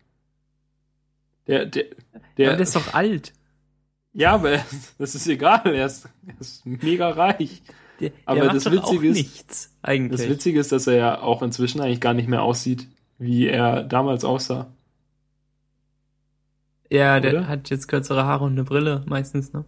Der, 1.46 1.66
der, 1.66 1.84
der, 2.38 2.56
der 2.56 2.60
ist 2.60 2.76
doch 2.76 2.94
alt. 2.94 3.34
Ja, 4.12 4.32
aber 4.32 4.64
das 4.98 5.14
ist 5.14 5.26
egal, 5.26 5.62
er 5.64 5.86
ist, 5.86 6.08
er 6.26 6.40
ist 6.40 6.64
mega 6.64 7.10
reich. 7.10 7.62
Der, 8.00 8.12
aber 8.24 8.48
das 8.48 8.70
Witzige 8.70 9.08
ist, 9.08 9.16
nichts, 9.16 9.76
eigentlich. 9.82 10.20
Das 10.22 10.30
Witzige 10.30 10.60
ist, 10.60 10.72
dass 10.72 10.86
er 10.86 10.94
ja 10.94 11.20
auch 11.20 11.42
inzwischen 11.42 11.80
eigentlich 11.80 12.00
gar 12.00 12.14
nicht 12.14 12.28
mehr 12.28 12.42
aussieht, 12.42 12.88
wie 13.20 13.46
er 13.46 13.84
damals 13.84 14.24
aussah. 14.24 14.72
Ja, 16.90 17.18
Oder? 17.18 17.30
der 17.30 17.48
hat 17.48 17.70
jetzt 17.70 17.86
kürzere 17.86 18.24
Haare 18.24 18.44
und 18.44 18.52
eine 18.52 18.64
Brille 18.64 19.04
meistens, 19.06 19.52
ne? 19.52 19.64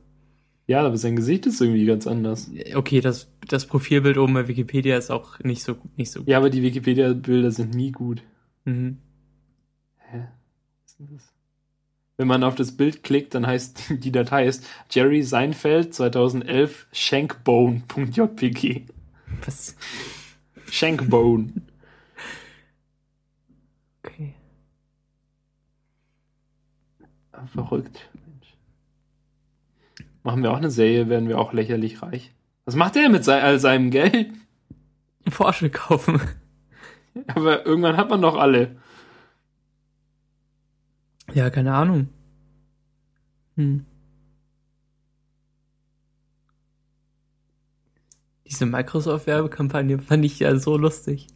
Ja, 0.67 0.85
aber 0.85 0.97
sein 0.97 1.17
Gesicht 1.17 1.47
ist 1.47 1.61
irgendwie 1.61 1.85
ganz 1.85 2.07
anders. 2.07 2.51
Okay, 2.75 3.01
das, 3.01 3.31
das 3.47 3.67
Profilbild 3.67 4.17
oben 4.17 4.33
bei 4.33 4.49
Wikipedia 4.49 4.97
ist 4.97 5.11
auch 5.11 5.39
nicht 5.41 5.63
so, 5.63 5.77
nicht 5.97 6.11
so 6.11 6.21
gut. 6.21 6.29
Ja, 6.29 6.39
aber 6.39 6.51
die 6.51 6.63
Wikipedia-Bilder 6.63 7.51
sind 7.51 7.75
nie 7.75 7.93
gut. 7.93 8.23
Mhm. 8.65 8.99
Hä? 9.99 10.29
Was 10.83 10.93
ist 10.93 10.99
denn 10.99 11.09
das? 11.13 11.35
Wenn 12.17 12.29
man 12.29 12.45
auf 12.45 12.55
das 12.55 12.77
Bild 12.77 13.03
klickt, 13.03 13.35
dann 13.35 13.47
heißt 13.47 13.85
die 14.05 14.13
Datei 14.13 14.47
ist 14.47 14.67
Jerry 14.91 15.23
Seinfeld 15.23 15.95
2011 15.95 16.87
shankbone.jpg. 16.93 18.83
Was? 19.45 19.77
Shankbone. 20.71 21.53
Okay. 24.05 24.35
Verrückt. 27.47 28.09
Mensch. 28.15 28.57
Machen 30.23 30.43
wir 30.43 30.53
auch 30.53 30.57
eine 30.57 30.71
Serie, 30.71 31.09
werden 31.09 31.29
wir 31.29 31.39
auch 31.39 31.53
lächerlich 31.53 32.03
reich. 32.03 32.33
Was 32.65 32.77
macht 32.77 32.95
der 32.95 33.09
mit 33.09 33.29
all 33.29 33.59
seinem 33.59 33.91
Geld? 33.91 34.31
Porsche 35.31 35.71
kaufen. 35.71 36.21
Aber 37.27 37.67
irgendwann 37.67 37.97
hat 37.97 38.11
man 38.11 38.23
doch 38.23 38.37
alle. 38.37 38.77
Ja, 41.35 41.51
keine 41.51 41.75
Ahnung. 41.75 42.09
Hm. 43.57 43.87
Diese 48.47 48.67
Microsoft-Werbekampagne 48.67 49.99
fand 49.99 50.25
ich 50.25 50.39
ja 50.39 50.57
so 50.57 50.77
lustig. 50.77 51.27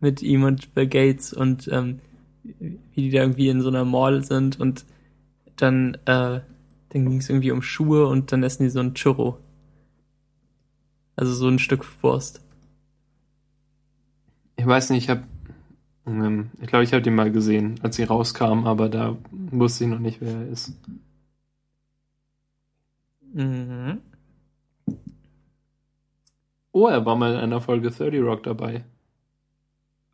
Mit 0.00 0.22
ihm 0.22 0.44
und 0.44 0.74
Bill 0.74 0.88
Gates 0.88 1.32
und 1.32 1.68
ähm, 1.72 2.00
wie 2.58 3.02
die 3.02 3.10
da 3.10 3.20
irgendwie 3.20 3.48
in 3.48 3.60
so 3.60 3.68
einer 3.68 3.84
Mall 3.84 4.24
sind 4.24 4.58
und 4.58 4.84
dann, 5.56 5.94
äh, 6.04 6.40
dann 6.40 6.42
ging 6.90 7.18
es 7.18 7.28
irgendwie 7.28 7.50
um 7.50 7.62
Schuhe 7.62 8.06
und 8.06 8.32
dann 8.32 8.42
essen 8.42 8.64
die 8.64 8.70
so 8.70 8.80
ein 8.80 8.94
Churro. 8.94 9.38
Also 11.16 11.32
so 11.32 11.48
ein 11.48 11.58
Stück 11.58 11.84
Wurst. 12.02 12.42
Ich 14.56 14.66
weiß 14.66 14.90
nicht, 14.90 15.04
ich 15.04 15.10
habe 15.10 15.24
ähm, 16.08 16.50
ich 16.60 16.68
glaube, 16.68 16.84
ich 16.84 16.92
habe 16.92 17.02
den 17.02 17.14
mal 17.14 17.30
gesehen, 17.30 17.78
als 17.82 17.96
sie 17.96 18.04
rauskam, 18.04 18.66
aber 18.66 18.88
da 18.88 19.16
wusste 19.30 19.84
ich 19.84 19.90
noch 19.90 19.98
nicht, 19.98 20.20
wer 20.20 20.32
er 20.32 20.48
ist. 20.48 20.72
Mhm. 23.32 23.98
Oh, 26.72 26.86
er 26.88 27.04
war 27.04 27.16
mal 27.16 27.34
in 27.34 27.40
einer 27.40 27.60
Folge 27.60 27.90
30 27.90 28.20
Rock 28.22 28.42
dabei. 28.44 28.84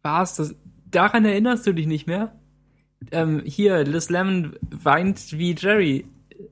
Was? 0.03 0.37
Das, 0.37 0.55
daran 0.95 1.25
erinnerst 1.25 1.67
du 1.67 1.73
dich 1.73 1.87
nicht 1.87 2.07
mehr? 2.07 2.35
Ähm, 3.11 3.43
hier, 3.45 3.85
Liz 3.85 4.11
Lemon 4.11 4.57
weint 4.71 5.33
wie 5.39 5.55
Jerry. 5.55 6.07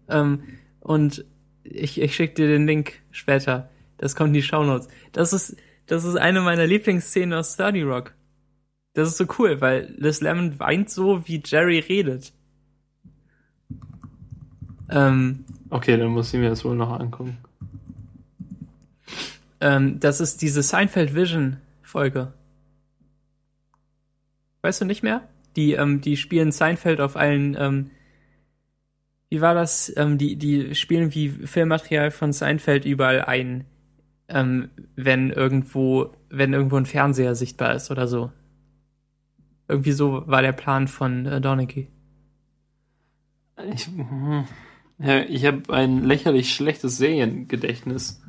Ähm, 0.08 0.42
Und 0.80 1.24
ich, 1.64 2.00
ich 2.00 2.14
schicke 2.14 2.34
dir 2.34 2.48
den 2.48 2.66
Link 2.66 2.94
später. 3.10 3.70
Das 3.98 4.16
kommt 4.16 4.28
in 4.28 4.34
die 4.34 4.42
Shownotes. 4.42 4.88
Das 5.12 5.32
ist, 5.32 5.56
das 5.86 6.04
ist 6.04 6.16
eine 6.16 6.40
meiner 6.40 6.66
Lieblingsszenen 6.66 7.38
aus 7.38 7.56
30 7.56 7.84
Rock. 7.84 8.14
Das 8.94 9.08
ist 9.08 9.16
so 9.16 9.26
cool, 9.38 9.60
weil 9.60 9.94
Liz 9.96 10.20
Lemon 10.20 10.58
weint 10.58 10.90
so, 10.90 11.26
wie 11.26 11.42
Jerry 11.44 11.78
redet. 11.78 12.32
Ähm, 14.90 15.44
okay, 15.70 15.96
dann 15.96 16.08
muss 16.08 16.34
ich 16.34 16.40
mir 16.40 16.50
das 16.50 16.64
wohl 16.64 16.76
noch 16.76 16.90
angucken. 16.98 17.38
Ähm, 19.60 20.00
das 20.00 20.20
ist 20.20 20.42
diese 20.42 20.62
Seinfeld 20.62 21.14
Vision 21.14 21.58
Folge. 21.82 22.32
Weißt 24.62 24.80
du 24.80 24.84
nicht 24.84 25.02
mehr? 25.02 25.28
Die, 25.56 25.72
ähm, 25.72 26.00
die 26.00 26.16
spielen 26.16 26.52
Seinfeld 26.52 27.00
auf 27.00 27.16
allen, 27.16 27.56
ähm, 27.58 27.90
wie 29.28 29.40
war 29.40 29.54
das? 29.54 29.92
Ähm, 29.96 30.18
die, 30.18 30.36
die 30.36 30.74
spielen 30.74 31.14
wie 31.14 31.28
Filmmaterial 31.28 32.10
von 32.10 32.32
Seinfeld 32.32 32.84
überall 32.84 33.22
ein, 33.22 33.64
ähm, 34.28 34.70
wenn 34.94 35.30
irgendwo, 35.30 36.12
wenn 36.30 36.52
irgendwo 36.52 36.76
ein 36.76 36.86
Fernseher 36.86 37.34
sichtbar 37.34 37.74
ist 37.74 37.90
oder 37.90 38.06
so. 38.06 38.30
Irgendwie 39.68 39.92
so 39.92 40.26
war 40.26 40.42
der 40.42 40.52
Plan 40.52 40.88
von 40.88 41.26
äh, 41.26 41.40
Donaghy. 41.40 41.88
Ich, 43.74 43.86
hm, 43.86 44.44
ja, 44.98 45.20
ich 45.22 45.44
habe 45.44 45.72
ein 45.72 46.04
lächerlich 46.04 46.54
schlechtes 46.54 46.96
Seriengedächtnis. 46.96 48.22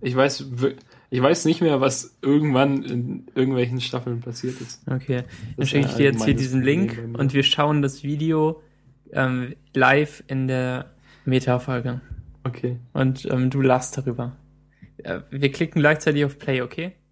Ich 0.00 0.16
weiß, 0.16 0.50
ich 1.10 1.20
weiß 1.20 1.44
nicht 1.44 1.60
mehr, 1.60 1.80
was 1.80 2.16
irgendwann 2.22 2.84
in 2.84 3.26
irgendwelchen 3.34 3.80
Staffeln 3.80 4.20
passiert 4.20 4.60
ist. 4.60 4.80
Okay, 4.86 5.24
dann 5.56 5.66
schicke 5.66 5.86
ich 5.88 5.94
dir 5.94 6.04
jetzt 6.04 6.24
hier 6.24 6.34
diesen 6.34 6.62
Link 6.62 6.98
und 7.18 7.34
wir 7.34 7.42
schauen 7.42 7.82
das 7.82 8.04
Video 8.04 8.62
ähm, 9.12 9.54
live 9.74 10.22
in 10.28 10.46
der 10.46 10.90
Meta-Folge. 11.24 12.00
Okay. 12.44 12.78
Und 12.92 13.26
ähm, 13.30 13.50
du 13.50 13.60
lachst 13.60 13.98
darüber. 13.98 14.36
Äh, 14.98 15.20
wir 15.30 15.50
klicken 15.52 15.80
gleichzeitig 15.80 16.24
auf 16.24 16.38
Play, 16.38 16.62
okay? 16.62 16.92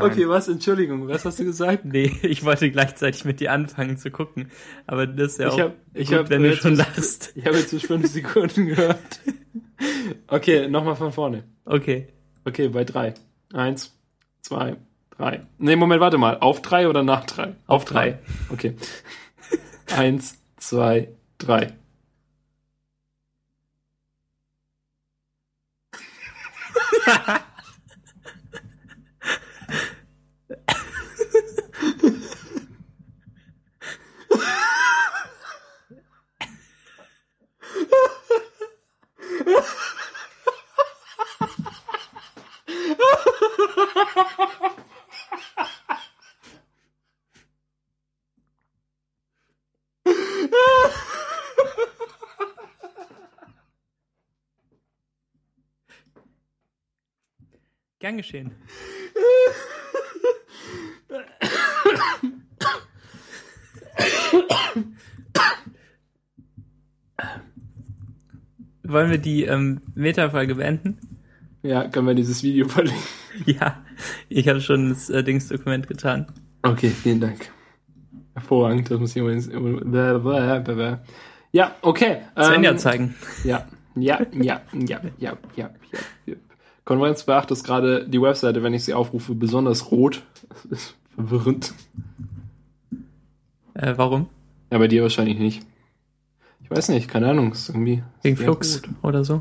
Okay, 0.00 0.26
was? 0.26 0.48
Entschuldigung, 0.48 1.06
was 1.08 1.24
hast 1.26 1.38
du 1.38 1.44
gesagt? 1.44 1.84
Nee, 1.84 2.10
ich 2.22 2.44
wollte 2.44 2.70
gleichzeitig 2.70 3.26
mit 3.26 3.40
dir 3.40 3.52
anfangen 3.52 3.98
zu 3.98 4.10
gucken. 4.10 4.50
Aber 4.86 5.06
das 5.06 5.32
ist 5.32 5.40
ja 5.40 5.48
ich 5.48 5.52
auch 5.52 5.58
hab, 5.58 5.76
ich 5.92 6.08
gut, 6.08 6.18
hab, 6.18 6.30
wenn 6.30 6.42
du 6.42 6.56
schon 6.56 6.76
lachst. 6.76 7.32
Ich 7.34 7.44
habe 7.44 7.58
jetzt 7.58 7.72
nicht 7.72 7.86
fünf 7.86 8.06
Sekunden 8.10 8.66
gehört. 8.66 9.20
Okay, 10.28 10.68
nochmal 10.68 10.96
von 10.96 11.12
vorne. 11.12 11.44
Okay. 11.64 12.08
Okay, 12.44 12.68
bei 12.68 12.84
drei. 12.84 13.14
Eins, 13.52 13.94
zwei, 14.40 14.76
drei. 15.16 15.42
Nee, 15.58 15.76
Moment, 15.76 16.00
warte 16.00 16.18
mal. 16.18 16.38
Auf 16.38 16.62
drei 16.62 16.88
oder 16.88 17.02
nach 17.02 17.24
drei? 17.26 17.48
Auf, 17.66 17.82
Auf 17.82 17.84
drei. 17.84 18.10
drei. 18.12 18.18
Okay. 18.50 18.76
Eins, 19.94 20.38
zwei, 20.56 21.08
drei. 21.38 21.72
Gern 58.02 58.16
geschehen. 58.16 58.50
Wollen 68.82 69.10
wir 69.12 69.18
die 69.18 69.44
ähm, 69.44 69.82
Meta-Folge 69.94 70.56
beenden? 70.56 70.98
Ja, 71.62 71.86
können 71.86 72.08
wir 72.08 72.14
dieses 72.14 72.42
Video 72.42 72.66
verlinken? 72.68 73.02
Ja, 73.46 73.82
ich 74.28 74.48
habe 74.48 74.60
schon 74.60 74.88
das 74.88 75.08
äh, 75.08 75.22
Dingsdokument 75.22 75.86
getan. 75.86 76.26
Okay, 76.62 76.90
vielen 76.90 77.20
Dank. 77.20 77.52
Hervorragend, 78.34 78.90
das 78.90 78.98
muss 78.98 79.10
ich 79.14 79.22
übrigens. 79.22 79.48
Ja, 81.52 81.76
okay. 81.82 82.22
Svenja 82.36 82.72
ähm, 82.72 82.78
zeigen. 82.78 83.14
Ja, 83.44 83.64
ja, 83.94 84.20
ja, 84.32 84.60
ja, 84.72 85.00
ja, 85.00 85.00
ja, 85.18 85.36
ja. 85.56 85.70
Konferenz 86.92 87.22
beachtet 87.22 87.64
gerade 87.64 88.06
die 88.06 88.20
Webseite, 88.20 88.62
wenn 88.62 88.74
ich 88.74 88.84
sie 88.84 88.92
aufrufe, 88.92 89.34
besonders 89.34 89.90
rot. 89.90 90.22
Das 90.50 90.64
ist 90.82 90.94
verwirrend. 91.14 91.72
Äh, 93.72 93.94
warum? 93.96 94.28
Ja, 94.70 94.76
bei 94.76 94.88
dir 94.88 95.00
wahrscheinlich 95.00 95.38
nicht. 95.38 95.62
Ich 96.62 96.70
weiß 96.70 96.90
nicht, 96.90 97.08
keine 97.08 97.30
Ahnung. 97.30 97.52
Ist 97.52 97.70
irgendwie 97.70 98.02
Wegen 98.20 98.36
Flux 98.36 98.82
gut. 98.82 98.90
oder 99.02 99.24
so. 99.24 99.40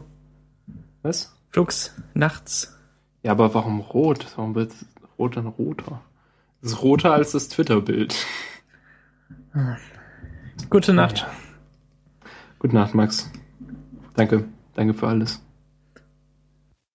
Was? 1.01 1.35
Flux, 1.49 1.93
nachts. 2.13 2.77
Ja, 3.21 3.31
aber 3.33 3.53
warum 3.53 3.81
rot? 3.81 4.25
Warum 4.37 4.55
wird 4.55 4.71
rot 5.19 5.35
dann 5.35 5.47
roter? 5.47 6.01
Das 6.61 6.71
ist 6.71 6.81
roter 6.81 7.11
als 7.11 7.33
das 7.33 7.49
Twitter-Bild. 7.49 8.15
Gute 10.69 10.93
Nacht. 10.93 11.17
Ja. 11.19 11.27
Gute 12.59 12.75
Nacht, 12.75 12.95
Max. 12.95 13.29
Danke. 14.15 14.45
Danke 14.73 14.93
für 14.93 15.07
alles. 15.07 15.41